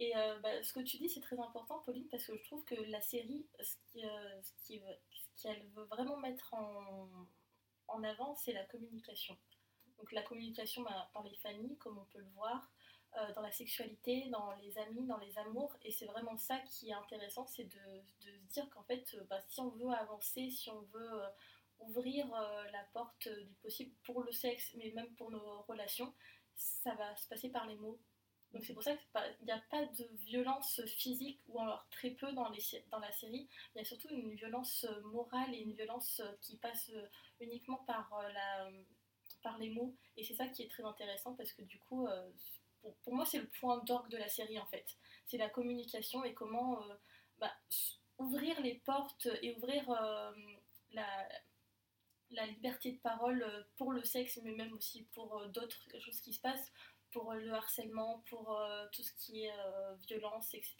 [0.00, 2.64] Et euh, bah, ce que tu dis, c'est très important, Pauline, parce que je trouve
[2.64, 4.98] que la série, ce euh, ce qui veut-
[5.36, 7.08] ce qu'elle veut vraiment mettre en,
[7.88, 9.36] en avant, c'est la communication.
[9.98, 12.70] Donc la communication bah, dans les familles, comme on peut le voir,
[13.18, 15.74] euh, dans la sexualité, dans les amis, dans les amours.
[15.82, 19.40] Et c'est vraiment ça qui est intéressant, c'est de, se dire qu'en fait, euh, bah,
[19.48, 21.28] si on veut avancer, si on veut euh,
[21.80, 22.28] ouvrir
[22.72, 26.12] la porte du possible pour le sexe, mais même pour nos relations,
[26.54, 28.00] ça va se passer par les mots.
[28.52, 32.32] Donc c'est pour ça qu'il n'y a pas de violence physique, ou alors très peu
[32.32, 33.48] dans, les, dans la série.
[33.74, 36.90] Il y a surtout une violence morale et une violence qui passe
[37.40, 38.68] uniquement par, la,
[39.42, 39.94] par les mots.
[40.16, 42.08] Et c'est ça qui est très intéressant parce que du coup,
[42.80, 44.86] pour, pour moi, c'est le point d'orgue de la série en fait.
[45.26, 46.94] C'est la communication et comment euh,
[47.38, 47.52] bah,
[48.18, 50.32] ouvrir les portes et ouvrir euh,
[50.92, 51.28] la,
[52.30, 56.32] la liberté de parole euh, pour le sexe, mais même aussi pour d'autres choses qui
[56.32, 56.72] se passent,
[57.12, 59.52] pour le harcèlement, pour euh, tout ce qui est
[60.06, 60.76] violence, etc.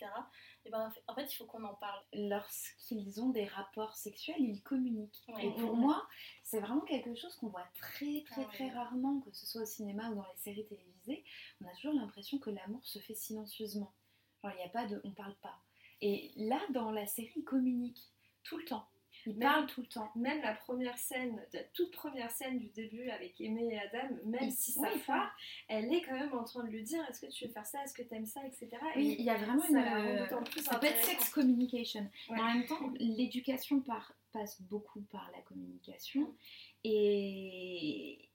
[0.67, 2.03] Et ben, en fait, il faut qu'on en parle.
[2.13, 5.23] Lorsqu'ils ont des rapports sexuels, ils communiquent.
[5.29, 5.47] Ouais.
[5.47, 6.07] Et pour moi,
[6.43, 9.67] c'est vraiment quelque chose qu'on voit très très Ah très rarement, que ce soit au
[9.67, 10.98] cinéma ou dans les séries télévisées.
[11.61, 13.93] On a toujours l'impression que l'amour se fait silencieusement.
[14.43, 15.01] Genre, il n'y a pas de.
[15.05, 15.59] On parle pas.
[16.01, 18.07] Et là, dans la série, ils communiquent
[18.45, 18.87] tout le temps.
[19.27, 20.11] Ils Même- parlent tout le temps.
[20.15, 24.49] Même la première scène, la toute première scène du début avec Aimé et Adam, même
[24.51, 27.31] si oui, ça foire, elle est quand même en train de lui dire est-ce que
[27.33, 28.69] tu veux faire ça, est-ce que tu aimes ça, etc.
[28.97, 30.45] Oui, Et il y a vraiment ça une.
[30.45, 32.09] plus ça peut être sex communication.
[32.31, 32.39] Ouais.
[32.41, 33.83] En même temps, l'éducation
[34.33, 36.33] passe beaucoup par la communication.
[36.85, 38.28] Et,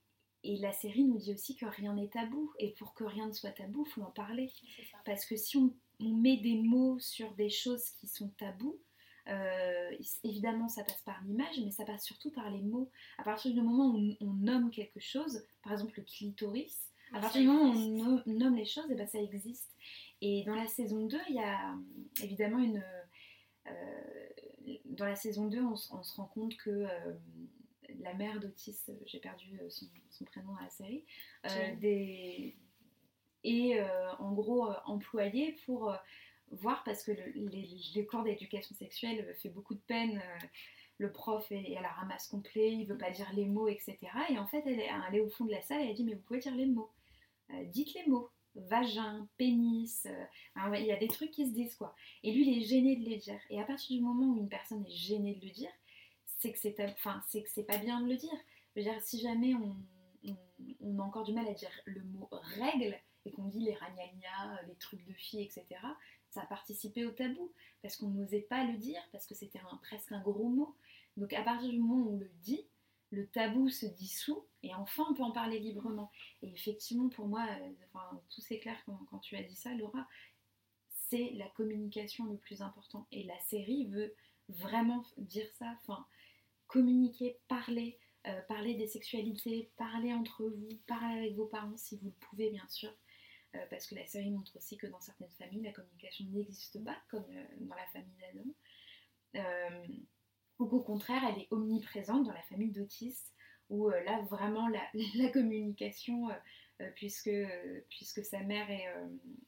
[0.43, 2.51] et la série nous dit aussi que rien n'est tabou.
[2.60, 4.51] Et pour que rien ne soit tabou, il faut en parler.
[5.06, 8.77] Parce que si on, on met des mots sur des choses qui sont tabous,
[9.29, 9.91] euh,
[10.25, 12.89] évidemment ça passe par l'image, mais ça passe surtout par les mots.
[13.17, 17.19] À partir du moment où on, on nomme quelque chose, par exemple le clitoris, à
[17.21, 19.69] partir du moment où on nomme les choses, et ben ça existe.
[20.21, 21.75] Et dans la saison 2, il y a euh,
[22.21, 22.84] évidemment une...
[23.67, 24.29] euh,
[24.86, 27.13] dans la saison 2, on, se- on se rend compte que euh,
[27.99, 31.06] la mère d'Otis, euh, j'ai perdu euh, son, son prénom à la série,
[31.45, 31.79] euh, Jane.
[31.79, 32.56] des,
[33.43, 35.93] est euh, en gros employée pour
[36.51, 40.21] voir, parce que le, les, les cours d'éducation sexuelle fait beaucoup de peine.
[40.97, 43.97] le prof est, à la ramasse complet, il veut pas dire les mots, etc.
[44.29, 46.03] Et en fait, elle est, elle est au fond de la salle et elle dit
[46.03, 46.91] Mais vous pouvez dire les mots.
[47.51, 48.29] Euh, dites les mots.
[48.56, 50.06] Vagin, pénis.
[50.06, 51.95] euh, il y a des trucs qui se disent quoi.
[52.21, 53.39] Et lui, il est gêné de les dire.
[53.49, 55.71] Et à partir du moment où une personne est gênée de le dire,
[56.43, 58.34] c'est que c'est enfin, que c'est pas bien de le dire.
[58.75, 62.99] Je veux dire, si jamais on, a encore du mal à dire le mot règle
[63.25, 65.65] et qu'on dit les ragnagnas, les trucs de filles, etc.,
[66.29, 70.12] ça a participé au tabou parce qu'on n'osait pas le dire parce que c'était presque
[70.12, 70.75] un gros mot.
[71.15, 72.65] Donc à partir du moment où on le dit,
[73.12, 76.12] le tabou se dissout et enfin on peut en parler librement.
[76.41, 80.08] Et effectivement, pour moi, euh, enfin, tout s'éclaire quand, quand tu as dit ça, Laura,
[80.89, 83.08] c'est la communication le plus important.
[83.12, 84.13] Et la série veut
[84.49, 86.06] vraiment dire ça, enfin,
[86.74, 92.08] communiquer, parler, euh, parler des sexualités, parler entre vous, parler avec vos parents si vous
[92.08, 92.92] le pouvez bien sûr.
[93.56, 96.98] Euh, parce que la série montre aussi que dans certaines familles, la communication n'existe pas,
[97.10, 98.50] comme euh, dans la famille d'Adam.
[100.60, 103.18] Ou qu'au contraire, elle est omniprésente dans la famille d'Otis,
[103.70, 104.82] où là, vraiment, la,
[105.16, 106.30] la communication,
[106.96, 107.32] puisque,
[107.90, 108.88] puisque sa mère est,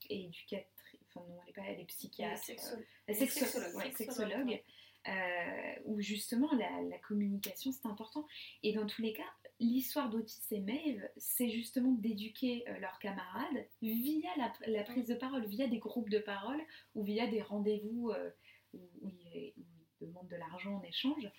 [0.09, 2.77] est éducatrice, enfin non, elle est pas, elle est psychiatre, Sexo-
[3.09, 3.75] sexo- sexologue.
[3.75, 4.63] ouais, Sexologue, sexologue, ouais.
[5.07, 8.25] Euh, où justement la, communication c'est important.
[8.63, 9.23] Et dans tous les cas,
[9.59, 14.29] l'histoire d'Otis et Maeve, c'est justement d'éduquer euh, leurs camarades via
[14.67, 16.59] la, prise de parole, via des groupes de parole
[16.93, 18.29] ou via des rendez-vous euh,
[18.73, 19.53] où, ils,
[20.01, 21.29] demandent de l'argent en échange,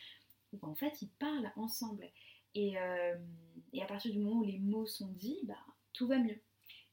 [0.53, 2.11] où en fait ils parlent ensemble.
[2.55, 3.15] Et, euh,
[3.73, 5.59] et à partir du moment où les mots sont dits, bah,
[5.93, 6.41] tout va mieux.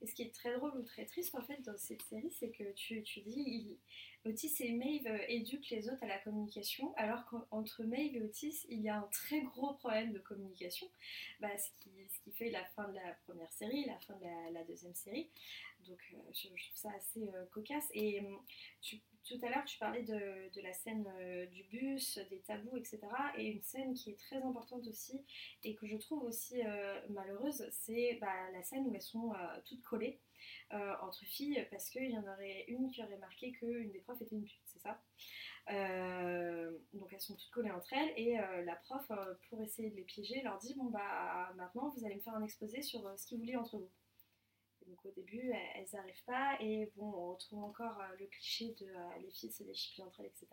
[0.04, 2.50] Et ce qui est très drôle ou très triste en fait dans cette série, c'est
[2.50, 3.78] que tu, tu dis
[4.26, 8.66] Otis et Maeve euh, éduquent les autres à la communication, alors qu'entre Maeve et Otis,
[8.68, 10.88] il y a un très gros problème de communication,
[11.40, 14.54] bah, ce, qui, ce qui fait la fin de la première série, la fin de
[14.54, 15.30] la, deuxième série.
[15.88, 17.88] Donc euh, je, je trouve ça assez euh, cocasse.
[17.94, 18.40] Et hum,
[18.82, 22.76] tu- tout à l'heure, tu parlais de, de la scène euh, du bus, des tabous,
[22.76, 23.00] etc.
[23.38, 25.24] Et une scène qui est très importante aussi
[25.64, 29.38] et que je trouve aussi euh, malheureuse, c'est bah, la scène où elles sont euh,
[29.66, 30.20] toutes collées
[30.72, 34.36] entre filles parce qu'il y en aurait une qui aurait marqué qu'une des profs était
[34.36, 35.02] une pute, c'est ça?
[36.92, 39.10] Donc elles sont toutes collées entre elles et la prof,
[39.48, 42.44] pour essayer de les piéger, leur dit Bon bah maintenant vous allez me faire un
[42.44, 43.90] exposé sur ce qui vous entre vous.
[44.88, 48.86] Donc au début, elles- n'arrivent pas et bon, on retrouve encore euh, le cliché de
[48.88, 50.48] euh, les filles se déchiquent entre elles, etc.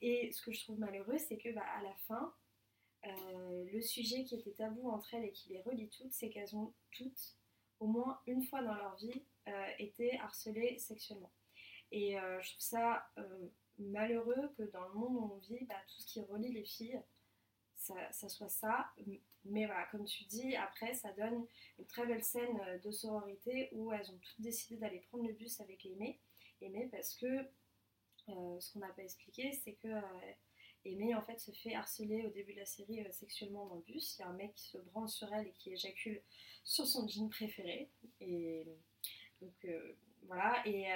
[0.00, 2.34] Et ce que je trouve malheureux, c'est que bah, à la fin,
[3.06, 6.54] euh, le sujet qui était tabou entre elles et qui les relie toutes, c'est qu'elles
[6.56, 7.36] ont toutes,
[7.80, 9.22] au moins une fois dans leur vie,
[9.78, 11.32] été harcelées sexuellement.
[11.90, 13.08] Et je trouve ça
[13.78, 17.00] malheureux que dans le monde où on vit, bah, tout ce qui relie les filles,
[17.74, 18.90] ça soit ça.
[19.44, 21.46] Mais voilà, comme tu dis, après, ça donne
[21.78, 25.32] une très belle scène euh, de sororité où elles ont toutes décidé d'aller prendre le
[25.32, 26.20] bus avec Aimée.
[26.60, 27.26] Aimée parce que
[28.28, 32.30] euh, ce qu'on n'a pas expliqué, c'est que euh, en fait se fait harceler au
[32.30, 34.16] début de la série sexuellement dans le bus.
[34.16, 36.20] Il y a un mec qui se branle sur elle et qui éjacule
[36.64, 37.90] sur son jean préféré.
[38.20, 38.64] Et
[39.40, 39.66] donc
[40.22, 40.86] voilà, et,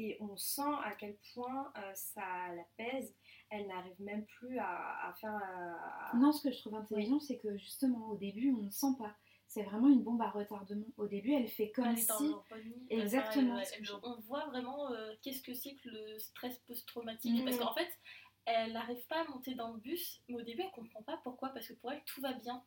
[0.00, 2.22] et on sent à quel point euh, ça
[2.54, 3.14] la pèse.
[3.50, 5.34] Elle n'arrive même plus à, à faire.
[5.34, 8.70] euh, à- Non, ce que je trouve intelligent, c'est que justement au début, on ne
[8.70, 9.14] sent pas.
[9.46, 10.86] C'est vraiment une bombe à retardement.
[10.96, 12.28] Au début, elle fait comme Elle est dans si.
[12.28, 16.56] l'empathie, Exactement, enfin, elle- elle- on voit vraiment euh, qu'est-ce que c'est que le stress
[16.60, 17.34] post-traumatique.
[17.40, 17.44] Mhm.
[17.44, 17.88] Parce qu'en fait,
[18.46, 21.48] elle n'arrive pas à monter dans le bus, mais au début elle comprend pas pourquoi,
[21.50, 22.62] parce que pour elle tout va bien.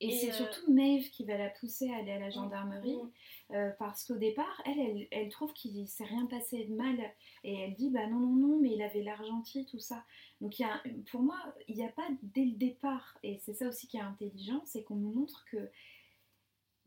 [0.00, 2.96] Et, Et, c'est euh, surtout Maeve qui va la pousser à aller à la gendarmerie.
[2.96, 3.10] Mm.
[3.54, 6.98] Euh, parce qu'au départ, elle, elle, elle trouve qu'il s'est rien passé de mal
[7.44, 10.04] et elle dit bah non non non mais il avait l'argentie tout ça.
[10.40, 11.36] Donc il y a, pour moi
[11.68, 14.82] il n'y a pas dès le départ et c'est ça aussi qui est intelligent, c'est
[14.82, 15.70] qu'on nous montre que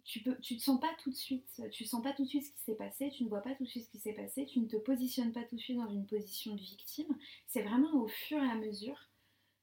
[0.05, 2.45] tu peux, tu te sens pas tout de suite, tu sens pas tout de suite
[2.45, 4.45] ce qui s'est passé, tu ne vois pas tout de suite ce qui s'est passé,
[4.45, 7.07] tu ne te positionnes pas tout de suite dans une position de victime.
[7.47, 9.09] C'est vraiment au fur et à mesure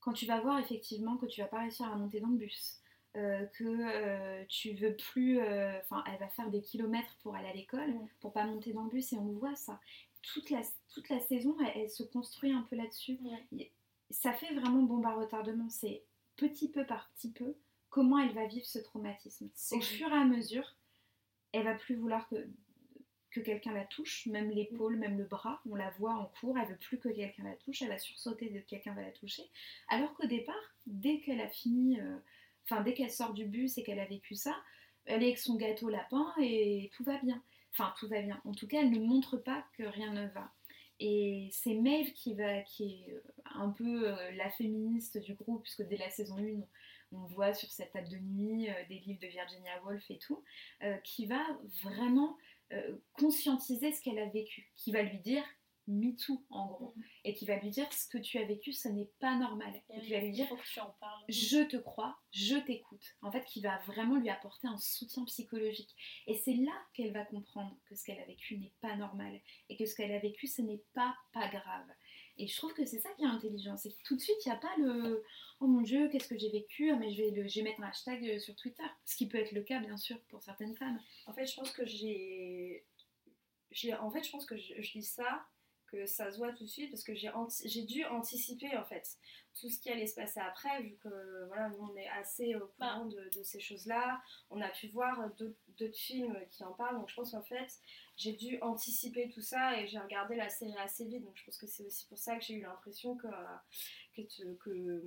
[0.01, 2.81] quand tu vas voir effectivement que tu vas pas réussir à monter dans le bus,
[3.16, 5.40] euh, que euh, tu veux plus.
[5.40, 8.84] euh, Enfin, elle va faire des kilomètres pour aller à l'école, pour pas monter dans
[8.84, 9.80] le bus, et on voit ça.
[10.22, 10.60] Toute la,
[10.94, 13.18] toute la saison, elle, elle se construit un peu là-dessus.
[13.22, 13.70] Ouais.
[14.10, 15.68] Ça fait vraiment bombe à retardement.
[15.68, 16.04] C'est
[16.36, 17.54] petit peu par petit peu
[17.90, 19.50] comment elle va vivre ce traumatisme.
[19.72, 20.76] Au fur et à mesure,
[21.52, 22.48] elle va plus vouloir que,
[23.30, 25.60] que quelqu'un la touche, même l'épaule, même le bras.
[25.68, 28.48] On la voit en cours, elle veut plus que quelqu'un la touche, elle va sursauter
[28.48, 29.42] dès que quelqu'un va la toucher.
[29.88, 30.54] Alors qu'au départ,
[30.86, 32.16] dès qu'elle a fini, euh,
[32.64, 34.54] enfin dès qu'elle sort du bus et qu'elle a vécu ça,
[35.04, 37.42] elle est avec son gâteau lapin et tout va bien.
[37.72, 38.40] Enfin, tout va bien.
[38.44, 40.52] En tout cas, elle ne montre pas que rien ne va.
[41.00, 43.22] Et c'est Maeve qui, va, qui est euh,
[43.54, 46.60] un peu euh, la féministe du groupe, puisque dès la saison 1,
[47.12, 50.44] on voit sur cette table de nuit euh, des livres de Virginia Woolf et tout,
[51.04, 51.42] qui va
[51.82, 52.36] vraiment
[53.18, 55.44] conscientiser ce qu'elle a vécu, qui va lui dire
[55.88, 57.02] me too en gros, Mhm.
[57.24, 60.00] et qui va lui dire ce que tu as vécu, ce n'est pas normal, et,
[60.00, 61.24] qui va lui dire faut que tu en parles.
[61.28, 63.04] je te crois, je t'écoute.
[63.22, 65.94] En fait, qui va vraiment lui apporter un soutien psychologique.
[66.26, 69.76] Et c'est là qu'elle va comprendre que ce qu'elle a vécu n'est pas normal et
[69.76, 71.86] que ce qu'elle a vécu, ce n'est pas pas grave.
[72.38, 74.48] Et je trouve que c'est ça qui est intelligent, c'est que tout de suite, il
[74.48, 75.22] n'y a pas le
[75.60, 77.80] oh mon dieu, qu'est-ce que j'ai vécu, Ah, mais je vais, le, je vais mettre
[77.82, 78.82] un hashtag euh, sur Twitter.
[79.04, 80.98] Ce qui peut être le cas, bien sûr, pour certaines femmes.
[81.26, 82.84] En fait, je pense que j'ai.
[83.70, 85.46] j'ai- En fait, je pense que je, je dis ça,
[85.93, 88.84] que ça se voit tout de suite, parce que j'ai anti- j'ai dû anticiper, en
[88.84, 89.07] fait,
[89.61, 92.66] tout ce qui allait se passer après, vu que, voilà, nous, on est assez au
[92.66, 94.20] courant de, de ces choses-là.
[94.51, 95.30] On a pu voir
[95.78, 97.70] d'autres films qui en parlent, donc je pense qu'en fait,
[98.16, 101.59] j'ai dû anticiper tout ça, et j'ai regardé la série assez vite, donc je pense
[101.59, 103.28] que c'est aussi pour ça que j'ai eu l'impression que...
[104.14, 105.03] Que, te- que,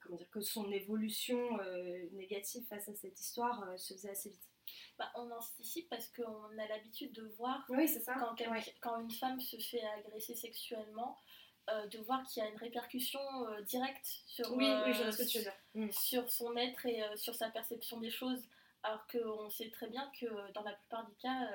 [0.00, 4.30] comment dire, que son évolution euh, négative face à cette histoire euh, se faisait assez
[4.30, 4.53] vite.
[4.98, 8.14] Bah, on anticipe parce qu'on a l'habitude de voir Oui, c'est ça.
[8.18, 8.62] quand, quel- Ouais.
[8.80, 11.18] quand une femme se fait agresser sexuellement,
[11.70, 15.02] euh, de voir qu'il y a une répercussion euh, directe sur, Oui, euh, oui, je
[15.02, 15.54] vois ce que tu veux dire.
[15.74, 15.90] Mm.
[15.90, 18.42] sur son être et sur sa perception des choses.
[18.82, 21.48] Alors qu'on sait très bien que dans la plupart des cas,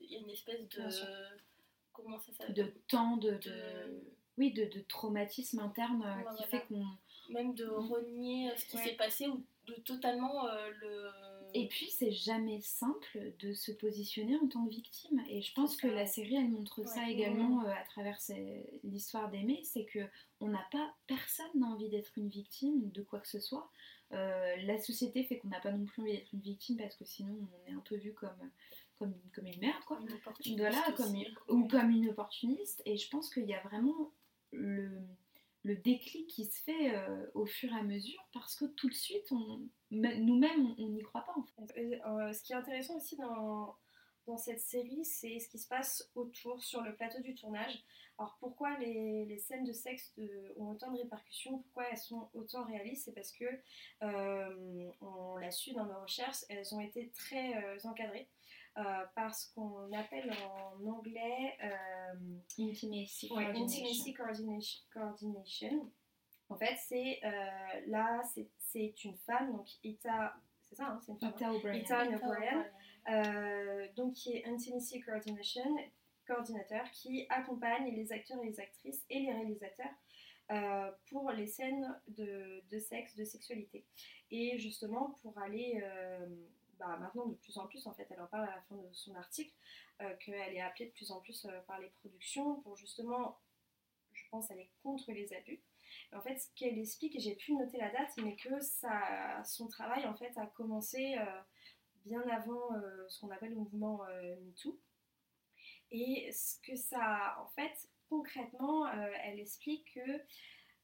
[0.00, 0.82] il y a une espèce de.
[1.92, 2.54] Comment ça s'appelle?
[2.54, 4.02] De temps, de, de- De-
[4.38, 6.46] oui, de, de traumatisme interne euh, qui voilà.
[6.46, 6.86] fait qu'on
[7.28, 8.84] Même de renier euh, ce qui Ouais.
[8.84, 11.10] s'est passé ou de totalement euh, le.
[11.54, 15.22] Et puis, c'est jamais simple de se positionner en tant que victime.
[15.28, 18.18] Et je pense que la série, elle montre ça également euh, à travers
[18.84, 19.60] l'histoire d'Aimé.
[19.64, 20.00] C'est que
[20.40, 23.70] on n'a pas, personne n'a envie d'être une victime de quoi que ce soit.
[24.12, 27.04] Euh, la société fait qu'on n'a pas non plus envie d'être une victime parce que
[27.04, 27.36] sinon,
[27.66, 28.50] on est un peu vu comme,
[28.98, 29.98] comme, comme une merde, quoi.
[30.44, 30.94] une Voilà, aussi.
[30.94, 32.82] comme, ou comme une opportuniste.
[32.84, 34.12] Et je pense qu'il y a vraiment
[34.52, 34.90] le,
[35.64, 38.94] le déclic qui se fait euh, au fur et à mesure parce que tout de
[38.94, 39.60] suite, on,
[39.92, 42.00] nous-mêmes, on n'y croit pas en fait.
[42.06, 43.76] Euh, ce qui est intéressant aussi dans,
[44.26, 47.84] dans cette série, c'est ce qui se passe autour, sur le plateau du tournage.
[48.18, 51.58] Alors pourquoi les, les scènes de sexe de- ont autant de répercussions?
[51.58, 53.04] Pourquoi elles sont autant réalistes?
[53.06, 53.44] C'est parce que,
[54.02, 58.28] euh, on l'a su dans nos recherches, elles ont été très euh, encadrées
[58.78, 58.82] euh,
[59.14, 61.56] par ce qu'on appelle en anglais...
[62.58, 63.30] Intimacy.
[63.32, 63.84] Ouais, coordination.
[63.84, 64.80] Intimacy coordination.
[64.92, 65.90] coordination.
[66.52, 71.12] En fait, c'est euh, là, c'est- c'est une femme, donc Ita, c'est ça, hein, c'est
[71.12, 71.30] une femme.
[71.30, 71.36] hein.
[71.38, 71.80] Ita O'Brien.
[71.82, 72.04] Ita
[73.10, 75.64] euh, donc qui est Intimacy Coordination,
[76.26, 79.90] coordinateur, qui accompagne les acteurs et les actrices et les réalisateurs
[80.50, 83.84] euh, pour les scènes de, de sexe, de sexualité.
[84.30, 86.26] Et justement, pour aller euh,
[86.78, 88.88] bah, maintenant de plus en plus, en fait, elle en parle à la fin de
[88.92, 89.52] son article,
[90.00, 93.38] euh, qu'elle est appelée de plus en plus euh, par les productions pour justement,
[94.12, 95.60] je pense, aller contre les abus.
[96.14, 98.50] En fait, ce qu'elle explique, et j'ai pu noter la date, mais que
[99.44, 101.40] son travail en fait a commencé euh,
[102.04, 104.78] bien avant euh, ce qu'on appelle le mouvement euh, MeToo.
[105.90, 110.22] Et ce que ça, en fait, concrètement, elle explique que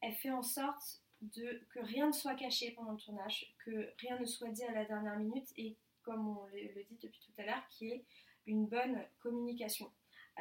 [0.01, 1.01] elle fait en sorte
[1.33, 4.85] que rien ne soit caché pendant le tournage, que rien ne soit dit à la
[4.85, 8.05] dernière minute, et comme on le, dit depuis tout à l'heure, qu'il y ait
[8.45, 9.91] une bonne communication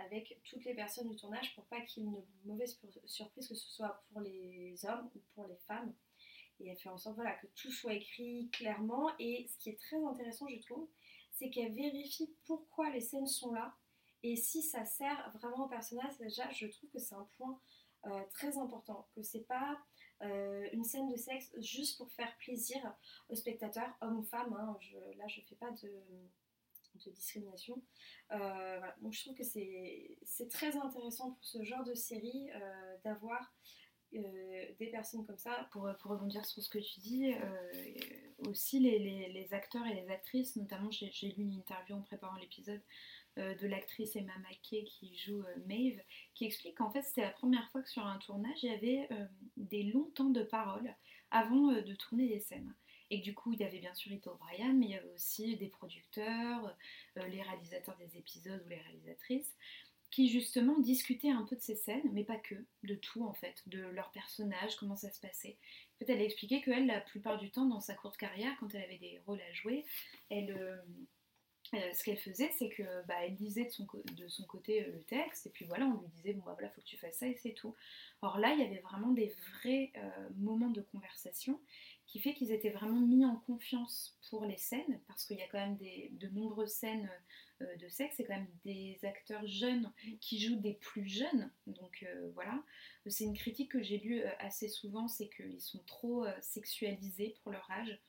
[0.04, 3.54] avec toutes les personnes du tournage pour pas qu'il y ait une mauvaise surprise, que
[3.54, 5.92] ce soit pour les hommes ou pour les femmes.
[6.60, 9.10] Et elle fait en sorte voilà, que tout soit écrit clairement.
[9.18, 10.88] Et ce qui est très intéressant, je trouve,
[11.32, 13.74] c'est qu'elle vérifie pourquoi les scènes sont là
[14.24, 16.16] et si ça sert vraiment au personnage.
[16.18, 17.60] Déjà, je trouve que c'est un point
[18.06, 19.78] euh, très important, que c'est pas
[20.22, 22.78] euh, une scène de sexe juste pour faire plaisir
[23.28, 24.52] aux spectateurs, hommes ou femmes.
[24.54, 24.76] hein.
[24.80, 25.92] Je- là, je fais pas de,
[26.94, 27.82] de discrimination.
[28.32, 28.80] Euh.
[29.00, 33.54] Donc, je trouve que c'est très intéressant pour ce genre de série euh, d'avoir
[34.14, 35.68] euh, des personnes comme ça.
[35.72, 37.32] Pour, rebondir sur ce que tu dis,
[38.38, 42.82] aussi les, acteurs et les actrices, notamment j'ai lu une interview en préparant l'épisode
[43.36, 46.00] de l'actrice Emma Mackey qui joue Maeve,
[46.34, 49.08] qui explique qu'en fait c'était la première fois que sur un tournage il y avait
[49.56, 50.92] des longs temps de parole
[51.30, 52.74] avant de tourner les scènes.
[53.10, 55.56] Et du coup il y avait bien sûr Ito O'Brien, mais il y avait aussi
[55.56, 56.76] des producteurs,
[57.16, 59.56] euh, les réalisateurs des épisodes ou les réalisatrices
[60.10, 63.62] qui justement discutaient un peu de ces scènes, mais pas que, de tout en fait,
[63.66, 65.58] de leurs personnages, comment ça se passait.
[65.94, 68.74] En fait, elle a expliqué qu'elle, la plupart du temps, dans sa courte carrière, quand
[68.74, 69.84] elle avait des rôles à jouer,
[70.30, 70.76] elle, euh,
[71.74, 75.46] euh, ce qu'elle faisait, c'est que bah, elle lisait de son, côté euh, le texte,
[75.46, 77.34] et puis voilà, on lui disait, bon bah voilà, faut que tu fasses ça, et
[77.34, 77.74] c'est tout.
[78.22, 81.60] Or là, il y avait vraiment des vrais euh, moments de conversation
[82.06, 85.48] qui fait qu'ils étaient vraiment mis en confiance pour les scènes, parce qu'il y a
[85.48, 87.10] quand même de nombreuses scènes
[87.60, 92.62] de sexe, c'est quand même des acteurs jeunes qui jouent des plus jeunes, donc voilà.
[93.08, 97.70] C'est une critique que j'ai lue assez souvent, c'est qu'ils sont trop sexualisés pour leur
[97.70, 98.00] âge.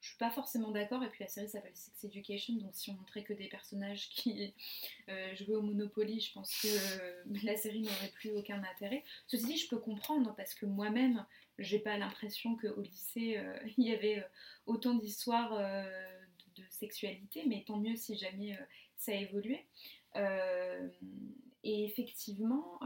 [0.00, 2.94] Je suis pas forcément d'accord, et puis la série s'appelle Sex Education, donc si on
[2.94, 4.54] montrait que des personnages qui
[5.08, 9.04] euh, jouaient au Monopoly, je pense que euh, la série n'aurait plus aucun intérêt.
[9.26, 11.24] Ceci dit, je peux comprendre, parce que moi-même,
[11.58, 14.24] j'ai pas l'impression qu'au lycée, euh, il y avait
[14.66, 18.58] autant d'histoires de, sexualité, mais tant mieux si jamais
[18.96, 19.12] ça.
[20.16, 20.88] Euh,
[21.64, 22.80] et effectivement,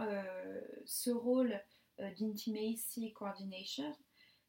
[0.84, 1.60] ce rôle
[1.98, 3.94] d'intimacy coordination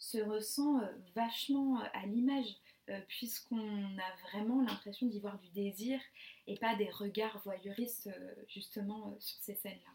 [0.04, 2.58] se ressent euh, vachement euh, à l'image,
[2.90, 5.98] euh, puisqu'on a vraiment l'impression d'y voir du désir
[6.46, 8.10] et pas des regards voyeuristes
[8.50, 9.92] justement sur ces scènes-là.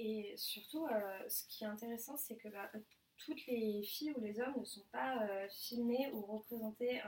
[0.00, 0.86] Et surtout,
[1.28, 2.70] ce qui est intéressant, c'est que bah,
[3.16, 7.00] toutes les filles ou les hommes ne sont pas filmés ou représentés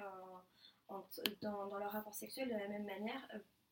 [0.89, 1.07] en- en-
[1.41, 3.29] dans, leur rapport sexuel de la même manière.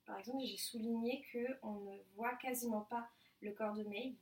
[0.06, 3.09] Par exemple, j'ai souligné qu'on ne voit quasiment pas
[3.40, 4.14] le corps de Maeve,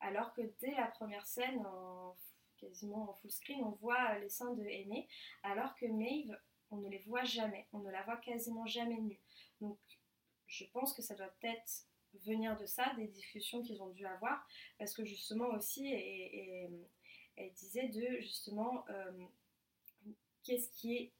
[0.00, 2.16] alors que dès la première scène, en-
[2.58, 5.08] quasiment en full screen, on voit les seins de Aimée,
[5.42, 6.36] alors que Maeve,
[6.70, 9.20] on ne les voit jamais, on ne la voit quasiment jamais nue.
[9.60, 9.78] Donc,
[10.46, 11.86] je pense que ça doit peut-être
[12.24, 14.46] venir de ça, des discussions qu'ils ont dû avoir,
[14.78, 19.26] parce que justement aussi, elle disait de justement, euh,
[20.42, 21.12] qu'est-ce qui est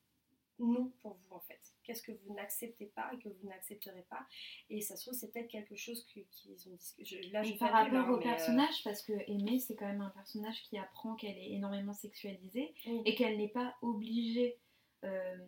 [0.59, 1.61] non pour vous en fait?
[1.89, 4.26] Qu'est-ce que vous n'acceptez pas et que vous n'accepterez pas
[4.68, 6.26] Et ça se trouve, c'est peut-être quelque chose qu'ils
[6.68, 7.22] ont discuté.
[7.30, 10.03] Là, je par rapport hein, au mais, euh, personnage, parce que Aimée, c'est quand même
[10.03, 13.01] un personnage qui apprend qu'elle est énormément sexualisée oui.
[13.07, 14.59] et qu'elle n'est pas obligée
[15.05, 15.39] euh,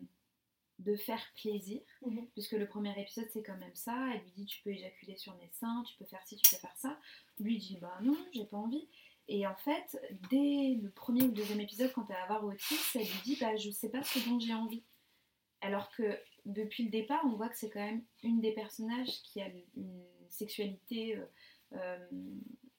[0.79, 2.27] de faire plaisir, Mhm.
[2.33, 3.95] puisque le premier épisode c'est quand même ça.
[4.15, 6.59] Elle lui dit tu peux éjaculer sur mes seins, tu peux faire ci, tu peux
[6.59, 6.99] faire ça.
[7.39, 8.89] Lui dit bah non, j'ai pas envie.
[9.27, 12.79] Et en fait, dès le premier ou le deuxième épisode, quand elle va voir Otis,
[12.95, 14.83] elle lui dit bah je sais pas ce dont j'ai envie.
[15.63, 19.41] Alors que depuis le départ, on voit que c'est quand même une des personnages qui
[19.41, 21.25] a une sexualité, euh,
[21.73, 22.07] euh,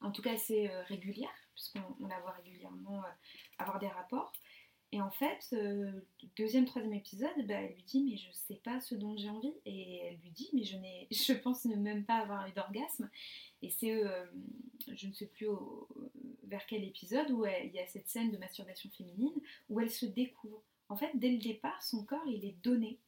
[0.01, 3.03] en tout cas assez euh, régulière, puisqu'on on la voit régulièrement
[3.59, 4.33] avoir des rapports.
[4.95, 5.55] Et en fait,
[6.37, 9.55] deuxième, troisième épisode, bah, elle lui dit mais je sais pas ce dont j'ai envie.
[9.65, 13.09] Et elle lui dit mais je n'ai, je pense ne même pas avoir eu d'orgasme.
[13.63, 14.03] Et c'est,
[14.93, 15.49] je ne sais plus
[16.45, 19.41] vers quel épisode où il y a cette scène de masturbation féminine
[19.71, 20.63] où elle se découvre.
[20.91, 22.99] En fait, dès le départ, son corps il est donné.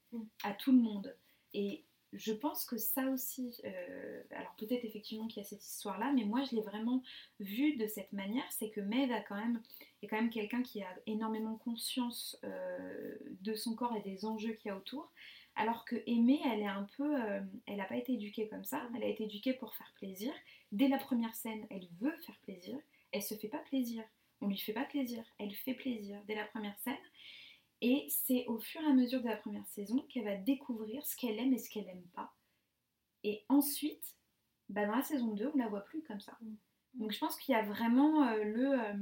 [0.43, 1.17] À tout le monde.
[1.53, 1.85] Et
[2.15, 6.25] je pense que ça aussi, euh, alors peut-être effectivement qu'il y a cette histoire-là, mais
[6.25, 7.03] moi je l'ai vraiment
[7.41, 9.61] vu de cette manière, c'est que Maeve a quand même,
[10.03, 14.53] est quand même quelqu'un qui a énormément conscience euh, de son corps et des enjeux
[14.53, 15.11] qu'il y a autour,
[15.57, 18.83] alors que Aimée, elle est un peu, euh, elle n'a pas été éduquée comme ça,
[18.97, 20.33] elle a été éduquée pour faire plaisir.
[20.73, 22.79] Dès la première scène, elle veut faire plaisir,
[23.13, 24.03] elle se fait pas plaisir,
[24.41, 26.95] on lui fait pas plaisir, elle fait plaisir dès la première scène.
[27.87, 31.15] Et c'est au fur et à mesure de la première saison qu'elle va découvrir ce
[31.17, 32.33] qu'elle aime et ce qu'elle n'aime pas.
[33.25, 34.17] Et ensuite,
[34.71, 36.39] bah dans la saison 2, on la voit plus comme ça.
[36.95, 38.81] Donc je pense qu'il y a vraiment euh, le...
[38.81, 38.95] euh,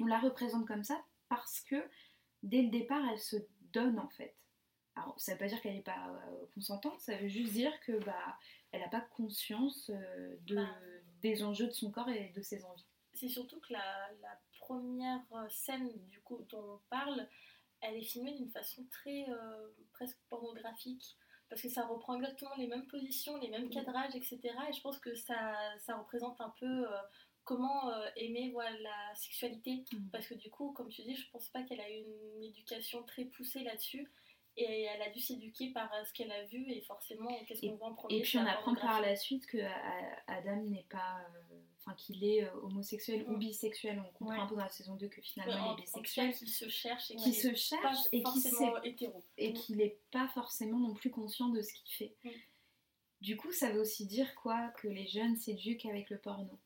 [0.00, 1.82] on la représente comme ça parce que
[2.42, 3.36] dès le départ, elle se
[3.72, 4.36] donne en fait.
[4.94, 8.04] Alors ça veut pas dire qu'elle n'est pas euh, consentante, ça veut juste dire que
[8.04, 8.38] bah
[8.70, 10.68] elle n'a pas conscience de, Bah.
[11.22, 12.84] des enjeux de son corps et de ses envies.
[13.14, 17.26] C'est surtout que la, la première scène du coup dont on parle,
[17.80, 21.16] elle est filmée d'une façon très euh, presque pornographique
[21.48, 24.40] parce que ça reprend exactement les mêmes positions, les mêmes cadrages, etc.
[24.68, 26.96] Et je pense que ça, ça représente un peu euh,
[27.44, 30.10] comment euh, aimer voilà, la sexualité Mhm.
[30.12, 32.04] parce que du coup, comme tu dis, je pense pas qu'elle a eu
[32.36, 34.10] une éducation très poussée là-dessus.
[34.60, 37.88] Et elle a dû s'éduquer par ce qu'elle a vu et forcément, qu'est-ce qu'on voit
[37.88, 39.58] en premier Et puis on apprend par la suite que
[40.26, 41.20] Adam n'est pas,
[41.52, 43.98] euh, enfin qu'il est euh, homosexuel ou bisexuel.
[44.06, 44.40] On comprend Ouais.
[44.40, 47.10] un peu dans la saison 2 que finalement en- il est bisexuel, qui se cherche
[47.10, 48.38] et qui se cherche et qui
[48.84, 49.22] hétéro.
[49.36, 52.14] et qu'il n'est pas forcément non plus conscient de ce qu'il fait.
[53.20, 56.58] Du coup, ça veut aussi dire quoi Que les jeunes s'éduquent avec le porno,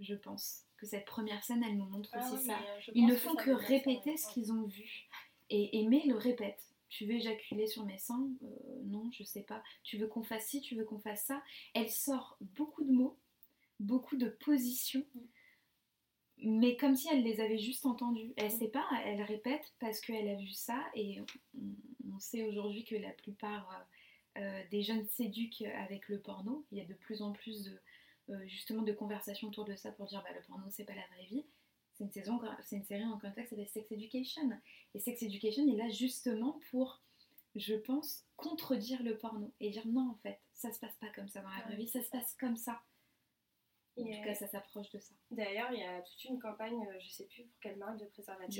[0.00, 0.62] je pense.
[0.76, 2.58] Que cette première scène, elle nous montre Ah aussi oui, ça.
[2.58, 4.16] euh, Ils ne font que ça, répéter ouais.
[4.16, 5.06] ce qu'ils ont vu.
[5.50, 6.58] Et Aimé le répète.
[6.88, 8.28] Tu veux éjaculer sur mes seins?
[8.42, 8.46] Euh,
[8.84, 9.62] Non, je sais pas.
[9.84, 11.40] Tu veux qu'on fasse ci, tu veux qu'on fasse ça?
[11.72, 13.16] Elle sort beaucoup de mots,
[13.82, 15.04] beaucoup de positions,
[16.38, 16.58] Mm.
[16.58, 18.32] mais comme si elle les avait juste entendus.
[18.36, 18.58] Elle Mm.
[18.58, 21.26] sait pas, elle répète parce qu'elle a vu ça et on,
[22.14, 26.64] on sait aujourd'hui que la plupart euh, euh, des jeunes s'éduquent avec le porno.
[26.72, 27.80] Il y a de plus en plus de,
[28.30, 31.06] euh, justement de conversations autour de ça pour dire bah, le porno c'est pas la
[31.14, 31.44] vraie vie.
[31.94, 34.50] C'est une, saison, c'est une série en contexte, s'appelle Sex Education.
[34.94, 37.02] Et Sex Education est là justement pour,
[37.54, 41.28] je pense, contredire le porno et dire non en fait, ça se passe pas comme
[41.28, 42.80] ça dans la vraie vie, ça se passe comme ça.
[43.98, 45.12] En tout cas, ça s'approche de ça.
[45.30, 48.06] D'ailleurs, il y a toute une campagne, euh, je sais plus pour quelle marque de
[48.06, 48.54] préservatif,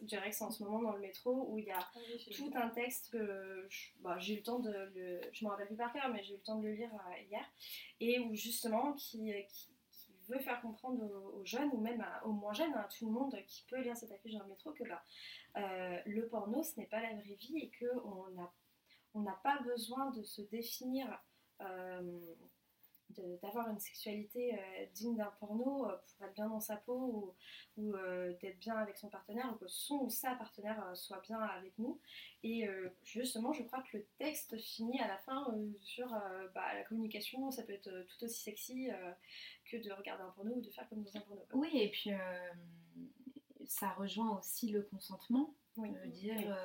[0.00, 0.40] Durex.
[0.42, 3.10] en- ce moment dans le métro, où il y a Ah oui, tout un texte
[3.10, 3.68] que
[4.00, 6.34] bah, j'ai eu le temps de le, je m'en rappelle plus par cœur, mais j'ai
[6.34, 7.44] eu le temps de le lire euh, hier,
[8.00, 12.24] et où justement qui, qui, qui veut faire comprendre aux, aux jeunes ou même à-
[12.26, 14.72] aux moins jeunes, à tout le monde qui peut lire cette affiche dans le métro,
[14.72, 15.02] que bah,
[15.58, 18.50] euh, le porno ce n'est pas la vraie vie et que on n'a
[19.14, 21.06] on n'a pas besoin de se définir.
[21.60, 22.20] euh,
[23.42, 27.34] d'avoir une sexualité euh, digne d'un porno euh, pour être bien dans sa peau
[27.76, 31.20] ou, ou, euh, d'être bien avec son partenaire ou que son ou sa partenaire soit
[31.20, 31.98] bien avec nous
[32.42, 32.68] et
[33.02, 35.46] justement je crois que le texte finit à la fin
[35.80, 36.08] sur
[36.54, 38.88] bah, la communication ça peut être tout aussi sexy
[39.64, 41.60] que de regarder un porno ou de faire comme dans un porno quoi.
[41.60, 42.10] Oui, et puis
[43.66, 45.54] ça rejoint aussi le consentement.
[45.76, 45.90] oui.
[46.06, 46.56] dire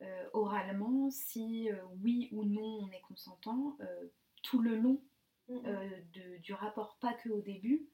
[0.00, 0.06] Oui.
[0.32, 1.68] oralement si
[2.02, 3.76] oui ou non on est consentant
[4.42, 5.00] tout le long
[6.12, 7.88] de- du rapport, pas que au début,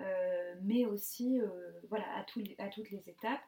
[0.00, 3.42] euh, mais aussi euh, voilà, à, à toutes les étapes.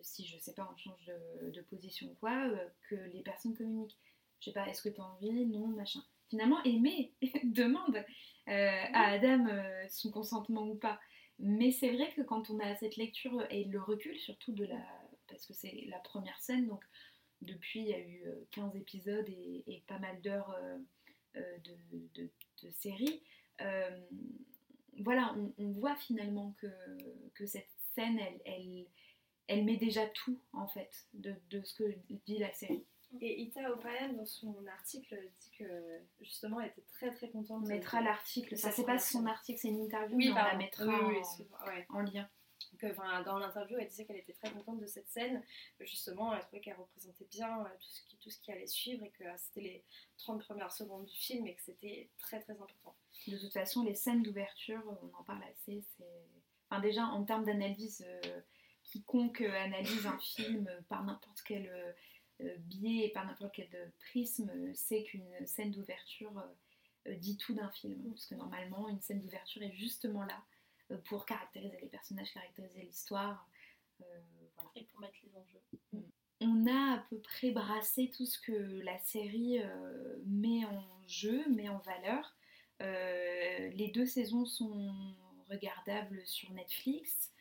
[0.00, 3.56] Si je sais pas, on change de, de position ou quoi, euh, que les personnes
[3.56, 3.96] communiquent.
[4.40, 6.00] Je sais pas, est-ce que tu as envie Non, machin.
[6.28, 8.02] Finalement, aimer demande euh,
[8.92, 11.00] à Adam euh, son consentement ou pas.
[11.38, 14.80] Mais c'est vrai que quand on a cette lecture et le recul, surtout de la.
[15.28, 16.84] parce que c'est la première scène, donc
[17.42, 20.78] depuis il y a eu euh, 15 épisodes et, et pas mal d'heures euh,
[21.36, 22.30] euh, de, de-
[22.64, 23.22] de série,
[23.60, 24.00] euh,
[25.00, 26.66] voilà, on, on voit finalement que,
[27.34, 28.86] que cette scène, elle, elle,
[29.48, 31.84] elle met déjà tout en fait de, de ce que
[32.26, 32.84] dit la série.
[33.20, 37.64] Et Ita Opayan dans son article dit que justement elle était très très contente On
[37.66, 40.56] de- mettra l'article, ça c'est pas son article, c'est une interview, oui mais on la
[40.56, 41.86] mettra oui, oui, en- excuse-moi, ouais.
[41.90, 42.28] en lien.
[43.24, 45.42] Dans l'interview, elle disait qu'elle était très contente de cette scène.
[45.80, 47.68] Justement, elle trouvait qu'elle représentait bien euh,
[48.20, 49.84] tout ce, qui, allait suivre et que euh, c'était les
[50.18, 52.94] 30 premières secondes du film et que c'était très très important.
[53.26, 55.84] De toute façon, les scènes d'ouverture, on en parle assez.
[56.68, 58.40] Enfin, déjà, en termes d'analyse, euh,
[58.82, 61.94] quiconque euh, analyse un film par n'importe quel
[62.58, 66.32] biais et par n'importe quel prisme sait qu'une scène d'ouverture
[67.06, 68.10] dit tout d'un film.
[68.10, 70.42] Parce que normalement, une scène d'ouverture est justement là
[71.06, 73.48] pour caractériser les personnages, caractériser l'histoire.
[74.00, 74.04] euh,
[74.54, 74.70] voilà.
[74.76, 75.60] Et pour mettre les enjeux.
[76.40, 81.48] on a à peu près brassé tout ce que la série euh, met en jeu,
[81.50, 82.36] met en valeur.
[82.82, 84.94] Euh, les deux saisons sont
[85.48, 87.32] regardables sur Netflix.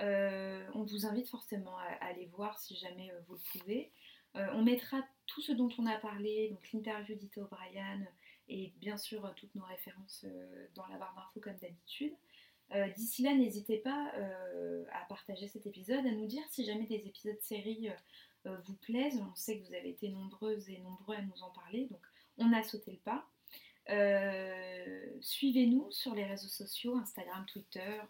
[0.00, 3.92] Euh, on vous invite forcément à, à aller voir si jamais euh, vous le pouvez.
[4.36, 8.00] Euh, on mettra tout ce dont on a parlé, donc l'interview d'Ita O'Brien
[8.48, 12.14] et bien sûr euh, toutes nos références euh, dans la barre d'infos comme d'habitude.
[12.74, 16.86] Euh, D'ici là, n'hésitez pas euh, à partager cet épisode, à nous dire si jamais
[16.86, 17.90] des épisodes série
[18.46, 19.20] euh, vous plaisent.
[19.20, 22.00] On sait que vous avez été nombreuses et nombreux à nous en parler, donc
[22.38, 23.26] on a sauté le pas.
[25.20, 28.00] Suivez-nous sur les réseaux sociaux, Instagram, Twitter.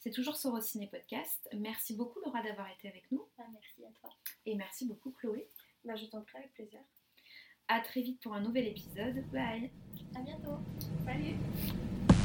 [0.00, 1.48] C'est toujours Sorociné Podcast.
[1.56, 4.10] Merci beaucoup Laura d'avoir été avec nous Ah, merci à toi.
[4.46, 5.48] et merci beaucoup Chloé.
[5.84, 6.80] Bah, je t'en prie avec plaisir.
[7.68, 9.24] À très vite pour un nouvel épisode.
[9.32, 9.70] Bye
[10.14, 10.58] À bientôt.
[11.06, 12.21] Salut